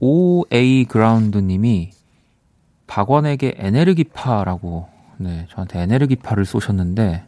OA 0.00 0.84
그라운드님이 0.84 1.90
박원에게 2.86 3.54
에네르기파라고, 3.58 4.88
네, 5.18 5.46
저한테 5.50 5.80
에네르기파를 5.80 6.44
쏘셨는데, 6.44 7.24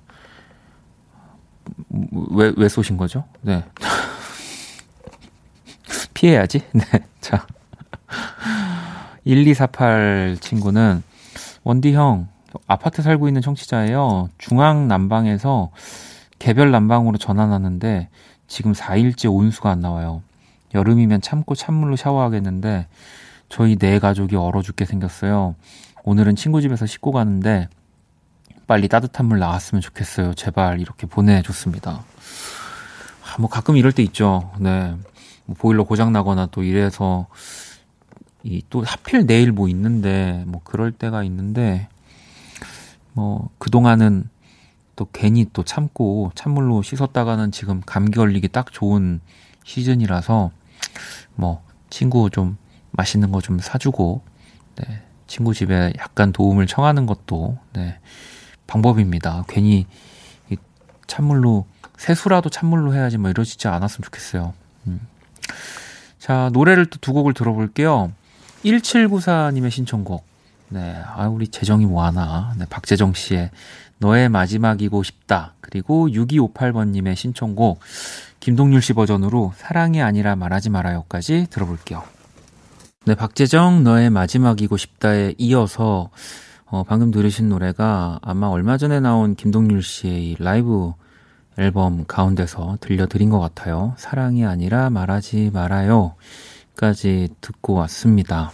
왜, 2.30 2.52
왜 2.57 2.68
쏘신 2.68 2.96
거죠? 2.96 3.24
네. 3.40 3.64
피해야지. 6.14 6.62
네. 6.72 6.82
자. 7.20 7.46
1248 9.24 10.36
친구는, 10.40 11.02
원디 11.64 11.92
형, 11.94 12.28
아파트 12.66 13.02
살고 13.02 13.28
있는 13.28 13.42
청취자예요. 13.42 14.30
중앙 14.38 14.88
난방에서 14.88 15.70
개별 16.38 16.70
난방으로 16.70 17.18
전환하는데, 17.18 18.09
지금 18.48 18.72
4일째 18.72 19.32
온수가 19.32 19.70
안 19.70 19.80
나와요. 19.80 20.22
여름이면 20.74 21.20
참고 21.20 21.54
찬물로 21.54 21.96
샤워하겠는데, 21.96 22.86
저희 23.48 23.76
네 23.76 23.98
가족이 23.98 24.36
얼어 24.36 24.62
죽게 24.62 24.84
생겼어요. 24.84 25.54
오늘은 26.04 26.36
친구 26.36 26.61
집에서 26.61 26.86
씻고 26.86 27.12
가는데, 27.12 27.68
빨리 28.66 28.88
따뜻한 28.88 29.26
물 29.26 29.38
나왔으면 29.38 29.80
좋겠어요. 29.80 30.34
제발 30.34 30.80
이렇게 30.80 31.07
보내줬습니다. 31.07 31.90
아, 31.90 33.36
뭐 33.38 33.48
가끔 33.48 33.76
이럴 33.76 33.92
때 33.92 34.02
있죠. 34.02 34.50
네. 34.59 34.94
뭐 35.44 35.57
보일러 35.57 35.84
고장 35.84 36.12
나거나 36.12 36.46
또 36.46 36.62
이래서 36.62 37.26
이 38.42 38.62
또 38.70 38.82
하필 38.84 39.26
내일 39.26 39.52
뭐 39.52 39.68
있는데 39.68 40.44
뭐 40.46 40.61
그럴 40.64 40.92
때가 40.92 41.24
있는데 41.24 41.88
뭐 43.16 43.48
그동안은 43.58 44.28
또 44.94 45.06
괜히 45.10 45.46
또 45.54 45.62
참고 45.62 46.30
찬물로 46.34 46.82
씻었다가는 46.82 47.50
지금 47.50 47.80
감기 47.84 48.18
걸리기 48.18 48.48
딱 48.48 48.70
좋은 48.70 49.20
시즌이라서 49.64 50.50
뭐 51.34 51.62
친구 51.88 52.28
좀 52.30 52.58
맛있는 52.92 53.32
거 53.32 53.40
좀 53.40 53.58
사주고 53.58 54.22
네. 54.76 55.02
친구 55.26 55.54
집에 55.54 55.92
약간 55.98 56.30
도움을 56.32 56.66
청하는 56.66 57.06
것도 57.06 57.58
네. 57.72 57.98
방법입니다. 58.66 59.44
괜히 59.48 59.86
찬물로 61.06 61.66
세수라도 61.96 62.50
찬물로 62.50 62.94
해야지 62.94 63.16
뭐 63.16 63.30
이러시지 63.30 63.66
않았으면 63.68 64.04
좋겠어요. 64.04 64.52
음. 64.88 65.00
자 66.18 66.50
노래를 66.52 66.86
또 66.86 66.98
두 67.00 67.14
곡을 67.14 67.32
들어볼게요. 67.32 68.12
1794님의 68.64 69.70
신청곡. 69.70 70.26
네, 70.68 71.00
아 71.14 71.28
우리 71.28 71.48
재정이 71.48 71.86
뭐하나. 71.86 72.54
네, 72.58 72.64
박재정 72.68 73.14
씨의 73.14 73.50
너의 73.98 74.28
마지막이고 74.28 75.02
싶다. 75.02 75.54
그리고 75.60 76.08
6258번님의 76.08 77.16
신청곡 77.16 77.80
김동률 78.40 78.82
씨 78.82 78.92
버전으로 78.92 79.52
사랑이 79.56 80.02
아니라 80.02 80.36
말하지 80.36 80.70
말아요까지 80.70 81.46
들어볼게요. 81.50 82.02
네, 83.04 83.14
박재정 83.14 83.84
너의 83.84 84.10
마지막이고 84.10 84.76
싶다에 84.76 85.34
이어서 85.38 86.10
어, 86.64 86.82
방금 86.82 87.12
들으신 87.12 87.48
노래가 87.48 88.18
아마 88.22 88.48
얼마 88.48 88.76
전에 88.76 88.98
나온 88.98 89.36
김동률 89.36 89.82
씨의 89.82 90.36
라이브 90.40 90.92
앨범 91.58 92.04
가운데서 92.06 92.78
들려드린 92.80 93.30
것 93.30 93.40
같아요. 93.40 93.94
사랑이 93.96 94.44
아니라 94.44 94.90
말하지 94.90 95.50
말아요. 95.54 96.14
까지 96.76 97.28
듣고 97.40 97.74
왔습니다. 97.74 98.50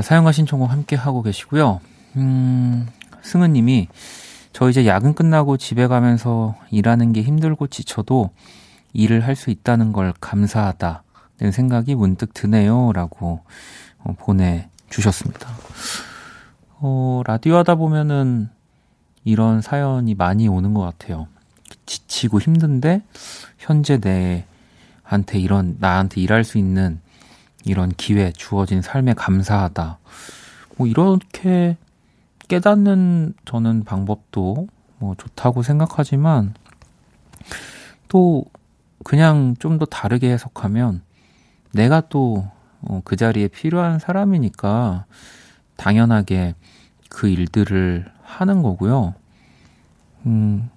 음. 0.00 0.02
자, 0.02 0.02
사용과 0.02 0.32
신청곡 0.32 0.70
함께 0.70 0.96
하고 0.96 1.22
계시고요. 1.22 1.80
음, 2.16 2.88
승은 3.20 3.52
님이 3.52 3.88
저 4.54 4.70
이제 4.70 4.86
야근 4.86 5.12
끝나고 5.12 5.58
집에 5.58 5.86
가면서 5.86 6.56
일하는 6.70 7.12
게 7.12 7.22
힘들고 7.22 7.66
지쳐도 7.66 8.30
일을 8.94 9.20
할 9.26 9.36
수 9.36 9.50
있다는 9.50 9.92
걸 9.92 10.14
감사하다는 10.18 11.52
생각이 11.52 11.94
문득 11.94 12.32
드네요. 12.32 12.92
라고 12.92 13.40
어, 13.98 14.14
보내주셨습니다. 14.18 15.50
어, 16.78 17.22
라디오 17.26 17.56
하다 17.56 17.74
보면은 17.74 18.48
이런 19.24 19.60
사연이 19.60 20.14
많이 20.14 20.48
오는 20.48 20.72
것 20.72 20.80
같아요. 20.80 21.28
지치고 21.84 22.40
힘든데, 22.40 23.02
현재 23.58 23.98
내한테 23.98 25.38
이런, 25.38 25.76
나한테 25.78 26.22
일할 26.22 26.42
수 26.42 26.56
있는 26.56 27.00
이런 27.64 27.90
기회, 27.96 28.32
주어진 28.32 28.82
삶에 28.82 29.14
감사하다. 29.14 29.98
뭐, 30.76 30.86
이렇게 30.86 31.76
깨닫는 32.48 33.34
저는 33.44 33.84
방법도 33.84 34.68
뭐 34.98 35.14
좋다고 35.14 35.62
생각하지만, 35.62 36.54
또, 38.08 38.44
그냥 39.04 39.56
좀 39.58 39.78
더 39.78 39.84
다르게 39.86 40.30
해석하면, 40.30 41.02
내가 41.72 42.00
또그 42.02 42.50
어, 42.82 43.16
자리에 43.16 43.48
필요한 43.48 43.98
사람이니까, 43.98 45.04
당연하게 45.76 46.54
그 47.08 47.28
일들을 47.28 48.10
하는 48.22 48.62
거고요. 48.62 49.14
음, 50.26 50.70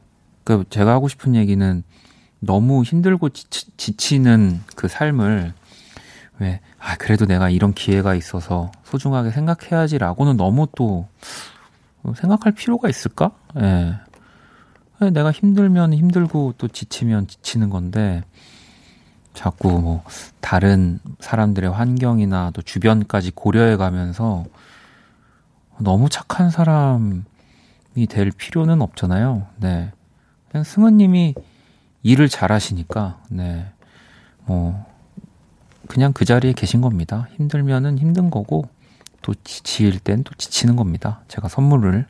그 0.43 0.63
제가 0.69 0.91
하고 0.91 1.07
싶은 1.07 1.35
얘기는 1.35 1.83
너무 2.39 2.83
힘들고 2.83 3.29
지치, 3.29 4.19
는그 4.19 4.87
삶을 4.87 5.53
왜, 6.39 6.59
아, 6.79 6.95
그래도 6.97 7.25
내가 7.25 7.49
이런 7.49 7.73
기회가 7.73 8.15
있어서 8.15 8.71
소중하게 8.83 9.31
생각해야지라고는 9.31 10.37
너무 10.37 10.67
또 10.75 11.07
생각할 12.15 12.53
필요가 12.53 12.89
있을까? 12.89 13.31
예. 13.59 13.95
내가 15.11 15.31
힘들면 15.31 15.93
힘들고 15.93 16.53
또 16.57 16.67
지치면 16.67 17.27
지치는 17.27 17.69
건데, 17.69 18.23
자꾸 19.33 19.81
뭐 19.81 20.03
다른 20.41 20.99
사람들의 21.19 21.69
환경이나 21.71 22.51
또 22.53 22.61
주변까지 22.61 23.31
고려해 23.31 23.77
가면서 23.77 24.45
너무 25.79 26.07
착한 26.09 26.49
사람이 26.49 27.23
될 28.09 28.31
필요는 28.31 28.81
없잖아요. 28.81 29.47
네. 29.57 29.91
그냥 30.51 30.63
승은 30.63 30.97
님이 30.97 31.33
일을 32.03 32.29
잘 32.29 32.51
하시니까, 32.51 33.19
네. 33.29 33.65
뭐, 34.45 34.85
그냥 35.87 36.13
그 36.13 36.25
자리에 36.25 36.53
계신 36.53 36.81
겁니다. 36.81 37.27
힘들면은 37.35 37.99
힘든 37.99 38.29
거고, 38.29 38.67
또 39.21 39.33
지칠 39.43 39.99
땐 39.99 40.23
또 40.23 40.33
지치는 40.35 40.75
겁니다. 40.75 41.21
제가 41.27 41.47
선물을 41.47 42.05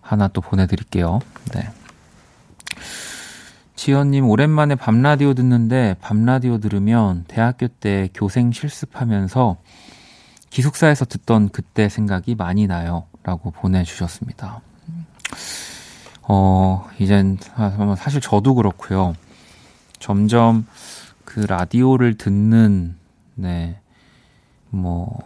하나 0.00 0.28
또 0.28 0.40
보내드릴게요. 0.40 1.20
네. 1.54 1.68
지연님, 3.76 4.28
오랜만에 4.28 4.74
밤 4.74 5.02
라디오 5.02 5.34
듣는데, 5.34 5.96
밤 6.00 6.24
라디오 6.24 6.58
들으면 6.58 7.24
대학교 7.28 7.68
때 7.68 8.08
교생 8.14 8.50
실습하면서 8.52 9.58
기숙사에서 10.50 11.04
듣던 11.04 11.50
그때 11.50 11.88
생각이 11.88 12.34
많이 12.34 12.66
나요. 12.66 13.06
라고 13.22 13.50
보내주셨습니다. 13.50 14.60
어, 16.22 16.88
이젠, 16.98 17.38
사실 17.98 18.20
저도 18.20 18.54
그렇고요. 18.54 19.14
점점 19.98 20.66
그 21.24 21.40
라디오를 21.40 22.16
듣는, 22.16 22.96
네, 23.36 23.78
뭐, 24.70 25.18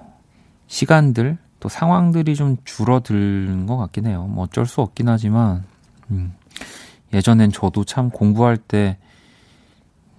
시간들, 0.66 1.38
또 1.60 1.68
상황들이 1.68 2.34
좀 2.36 2.56
줄어드는 2.64 3.66
것 3.66 3.76
같긴 3.76 4.06
해요. 4.06 4.26
뭐 4.28 4.44
어쩔 4.44 4.66
수 4.66 4.80
없긴 4.82 5.08
하지만, 5.08 5.64
음, 6.10 6.34
예전엔 7.12 7.52
저도 7.52 7.84
참 7.84 8.10
공부할 8.10 8.56
때, 8.56 8.98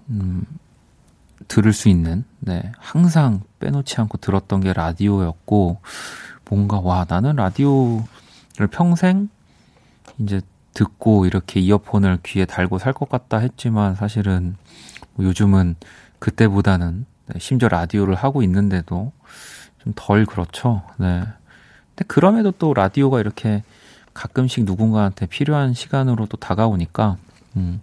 음, 0.10 0.46
들을 1.48 1.74
수 1.74 1.89
있는, 1.89 2.24
네, 2.39 2.72
항상 2.78 3.42
빼놓지 3.60 4.00
않고 4.02 4.18
들었던 4.20 4.62
게 4.62 4.74
라디오였고, 4.74 5.82
뭔가, 6.50 6.80
와, 6.80 7.06
나는 7.08 7.36
라디오를 7.38 8.68
평생 8.72 9.30
이제 10.20 10.42
듣고 10.74 11.26
이렇게 11.26 11.60
이어폰을 11.60 12.20
귀에 12.24 12.46
달고 12.46 12.80
살 12.80 12.94
것 12.94 13.10
같다 13.10 13.38
했지만 13.39 13.96
사실은 13.96 14.56
뭐 15.16 15.26
요즘은 15.26 15.76
그때보다는 16.20 17.00
네, 17.02 17.11
심지어 17.39 17.69
라디오를 17.69 18.15
하고 18.15 18.43
있는데도 18.43 19.11
좀 19.84 19.93
덜 19.95 20.25
그렇죠. 20.25 20.84
네. 20.97 21.23
근데 21.95 22.05
그럼에도 22.07 22.51
또 22.51 22.73
라디오가 22.73 23.19
이렇게 23.19 23.63
가끔씩 24.13 24.65
누군가한테 24.65 25.25
필요한 25.25 25.73
시간으로 25.73 26.25
또 26.27 26.38
다가오니까 26.38 27.17
음, 27.57 27.82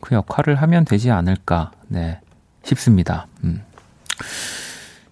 그 0.00 0.14
역할을 0.14 0.56
하면 0.56 0.84
되지 0.84 1.10
않을까 1.10 1.72
네, 1.88 2.20
싶습니다. 2.62 3.26
음. 3.44 3.62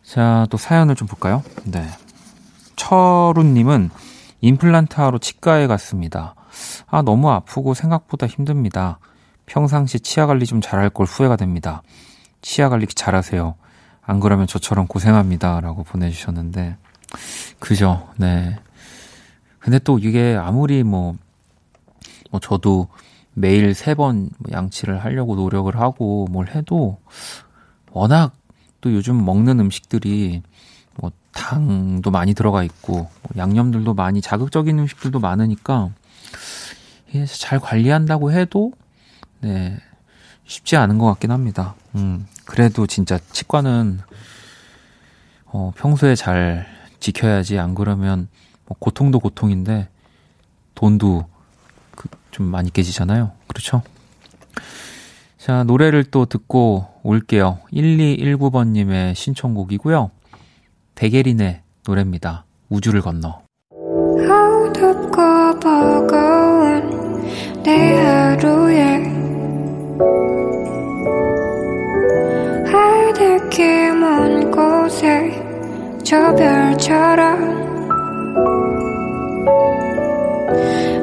자, 0.02 0.46
또 0.50 0.56
사연을 0.56 0.94
좀 0.94 1.08
볼까요? 1.08 1.42
네. 1.64 1.86
철우님은 2.76 3.90
임플란트 4.40 5.00
하러 5.00 5.18
치과에 5.18 5.66
갔습니다. 5.66 6.34
아, 6.86 7.02
너무 7.02 7.30
아프고 7.30 7.74
생각보다 7.74 8.26
힘듭니다. 8.26 8.98
평상시 9.46 10.00
치아 10.00 10.26
관리 10.26 10.46
좀 10.46 10.60
잘할 10.60 10.90
걸 10.90 11.06
후회가 11.06 11.36
됩니다. 11.36 11.82
치아 12.42 12.68
관리 12.68 12.86
잘하세요. 12.86 13.54
안 14.06 14.20
그러면 14.20 14.46
저처럼 14.46 14.86
고생합니다. 14.86 15.60
라고 15.60 15.82
보내주셨는데, 15.84 16.76
그죠, 17.58 18.08
네. 18.16 18.56
근데 19.58 19.78
또 19.80 19.98
이게 19.98 20.36
아무리 20.38 20.82
뭐, 20.84 21.16
뭐 22.30 22.40
저도 22.40 22.88
매일 23.34 23.74
세 23.74 23.94
번 23.94 24.30
양치를 24.50 25.04
하려고 25.04 25.34
노력을 25.36 25.74
하고 25.78 26.26
뭘 26.30 26.48
해도 26.48 26.98
워낙 27.92 28.32
또 28.80 28.92
요즘 28.94 29.24
먹는 29.24 29.60
음식들이 29.60 30.42
뭐 30.98 31.10
당도 31.32 32.10
많이 32.10 32.32
들어가 32.32 32.62
있고 32.62 32.92
뭐 32.94 33.10
양념들도 33.36 33.92
많이 33.94 34.22
자극적인 34.22 34.78
음식들도 34.78 35.18
많으니까 35.18 35.90
잘 37.38 37.58
관리한다고 37.58 38.32
해도 38.32 38.72
네 39.40 39.76
쉽지 40.46 40.76
않은 40.76 40.98
것 40.98 41.06
같긴 41.06 41.30
합니다. 41.30 41.74
음 41.94 42.26
그래도 42.44 42.86
진짜 42.86 43.18
치과는 43.32 44.00
어 45.46 45.72
평소에 45.76 46.14
잘 46.14 46.66
지켜야지 47.00 47.58
안 47.58 47.74
그러면 47.74 48.28
뭐 48.66 48.76
고통도 48.78 49.20
고통인데 49.20 49.88
돈도 50.74 51.26
그 51.94 52.08
좀 52.36 52.44
많이 52.46 52.70
깨지잖아요. 52.70 53.32
그렇죠? 53.46 53.80
자, 55.38 55.64
노래를 55.64 56.04
또 56.04 56.26
듣고 56.26 56.86
올게요. 57.02 57.60
1219번님의 57.72 59.14
신청곡이고요. 59.14 60.10
백예린의 60.96 61.62
노래입니다. 61.86 62.44
우주를 62.68 63.00
건너. 63.00 63.40
저 76.78 76.92
별처럼 76.92 77.78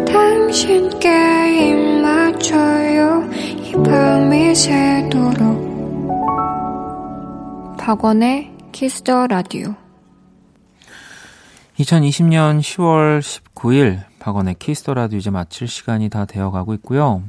당신께 0.05 1.71
입 1.71 1.75
맞춰요 2.01 3.23
이 3.33 3.73
밤이 3.83 4.55
새도록 4.55 5.73
박원의 7.77 8.51
Kiss 8.71 9.03
the 9.03 9.27
Radio 9.27 9.75
2020년 11.79 12.59
10월 12.59 13.19
19일 13.21 14.03
박원의 14.19 14.55
Kiss 14.59 14.79
the 14.79 14.93
Radio 14.93 15.17
이제 15.17 15.31
마칠 15.31 15.67
시간이 15.67 16.09
다 16.09 16.25
되어 16.25 16.49
가고 16.51 16.73
있고요. 16.75 17.23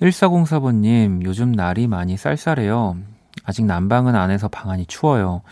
1404번님, 0.00 1.24
요즘 1.24 1.50
날이 1.52 1.88
많이 1.88 2.16
쌀쌀해요. 2.16 2.96
아직 3.44 3.64
난방은 3.64 4.14
안 4.14 4.22
해서 4.22 4.48
방안이 4.48 4.86
추워요. 4.86 5.42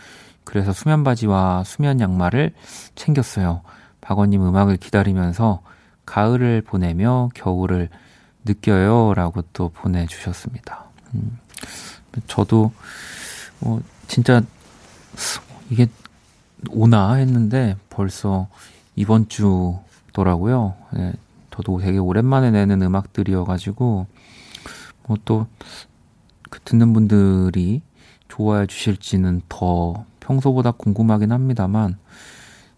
그래서 0.49 0.73
수면 0.73 1.03
바지와 1.03 1.63
수면 1.63 1.99
양말을 1.99 2.53
챙겼어요. 2.95 3.61
박원님 4.01 4.43
음악을 4.43 4.77
기다리면서 4.77 5.61
가을을 6.07 6.63
보내며 6.63 7.29
겨울을 7.35 7.89
느껴요. 8.45 9.13
라고 9.13 9.43
또 9.53 9.69
보내주셨습니다. 9.69 10.85
음, 11.13 11.37
저도, 12.25 12.71
뭐, 13.59 13.79
진짜, 14.07 14.41
이게 15.69 15.85
오나 16.71 17.13
했는데 17.13 17.75
벌써 17.91 18.47
이번 18.95 19.29
주더라고요. 19.29 20.73
네, 20.93 21.13
저도 21.51 21.77
되게 21.79 21.99
오랜만에 21.99 22.49
내는 22.49 22.81
음악들이어가지고 22.81 24.07
뭐 25.07 25.17
또 25.25 25.45
그 26.49 26.59
듣는 26.61 26.93
분들이 26.93 27.81
좋아해 28.27 28.65
주실지는 28.65 29.41
더 29.47 30.05
평소보다 30.29 30.71
궁금하긴 30.71 31.31
합니다만 31.31 31.97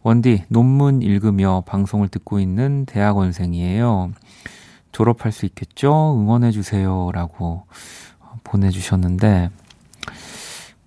원디, 0.02 0.44
논문 0.48 1.02
읽으며 1.02 1.64
방송을 1.66 2.08
듣고 2.10 2.40
있는 2.40 2.86
대학원생이에요. 2.86 4.12
졸업할 4.92 5.32
수 5.32 5.48
있겠죠? 5.48 6.16
응원해주세요. 6.18 7.10
라고 7.12 7.64
보내주셨는데, 8.44 9.50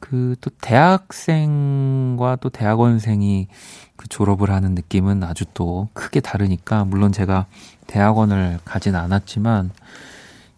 그, 0.00 0.36
또 0.40 0.50
대학생과 0.60 2.36
또 2.36 2.50
대학원생이 2.50 3.48
그 3.96 4.08
졸업을 4.08 4.50
하는 4.50 4.74
느낌은 4.74 5.24
아주 5.24 5.44
또 5.54 5.88
크게 5.92 6.20
다르니까, 6.20 6.84
물론 6.84 7.12
제가 7.12 7.46
대학원을 7.86 8.60
가진 8.64 8.94
않았지만, 8.94 9.70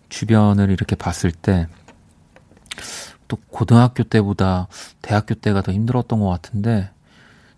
주변을 0.08 0.70
이렇게 0.70 0.96
봤을 0.96 1.32
때, 1.32 1.66
또 3.30 3.38
고등학교 3.48 4.02
때보다 4.02 4.66
대학교 5.02 5.34
때가 5.34 5.62
더 5.62 5.72
힘들었던 5.72 6.18
것 6.18 6.28
같은데 6.28 6.90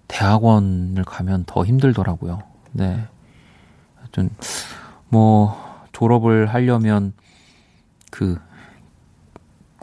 대학원을 0.06 1.02
가면 1.04 1.44
더 1.46 1.64
힘들더라고요. 1.64 2.42
네. 2.72 3.08
하여튼 3.96 4.28
뭐 5.08 5.56
졸업을 5.92 6.46
하려면 6.46 7.14
그 8.10 8.38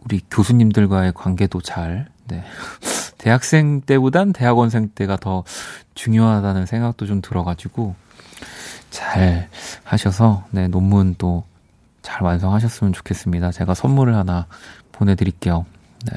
우리 0.05 0.21
교수님들과의 0.31 1.13
관계도 1.13 1.61
잘 1.61 2.07
네. 2.27 2.43
대학생 3.17 3.81
때보단 3.81 4.33
대학원생 4.33 4.89
때가 4.95 5.17
더 5.17 5.43
중요하다는 5.95 6.65
생각도 6.65 7.05
좀 7.05 7.21
들어가지고 7.21 7.95
잘 8.89 9.49
하셔서 9.83 10.45
네 10.51 10.67
논문 10.67 11.15
또 11.17 11.43
잘 12.01 12.23
완성하셨으면 12.23 12.93
좋겠습니다. 12.93 13.51
제가 13.51 13.73
선물을 13.73 14.15
하나 14.15 14.47
보내드릴게요. 14.91 15.65
네. 16.05 16.13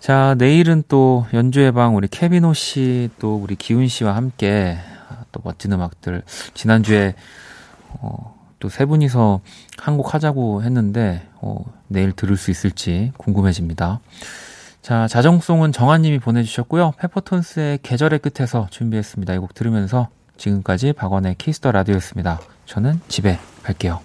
자, 0.00 0.34
내일은 0.38 0.84
또 0.86 1.26
연주의 1.32 1.72
방 1.72 1.96
우리 1.96 2.06
케비노 2.06 2.52
씨, 2.54 3.10
또 3.18 3.36
우리 3.36 3.56
기훈 3.56 3.88
씨와 3.88 4.14
함께 4.14 4.78
또 5.32 5.40
멋진 5.42 5.72
음악들. 5.72 6.22
지난주에, 6.54 7.14
어, 7.88 8.36
또 8.60 8.68
세 8.68 8.84
분이서 8.84 9.40
한 9.78 9.96
곡 9.96 10.14
하자고 10.14 10.62
했는데, 10.62 11.26
어, 11.40 11.64
내일 11.88 12.12
들을 12.12 12.36
수 12.36 12.50
있을지 12.50 13.12
궁금해집니다. 13.16 14.00
자, 14.82 15.08
자정송은 15.08 15.72
정한님이 15.72 16.18
보내주셨고요. 16.20 16.92
페퍼톤스의 16.98 17.80
계절의 17.82 18.20
끝에서 18.20 18.68
준비했습니다. 18.70 19.34
이 19.34 19.38
곡 19.38 19.54
들으면서 19.54 20.08
지금까지 20.36 20.92
박원의 20.92 21.36
Kiss 21.38 21.57
the 21.57 21.72
Radio였습니다. 21.72 22.40
저는 22.66 23.00
집에 23.08 23.38
갈게요. 23.62 24.00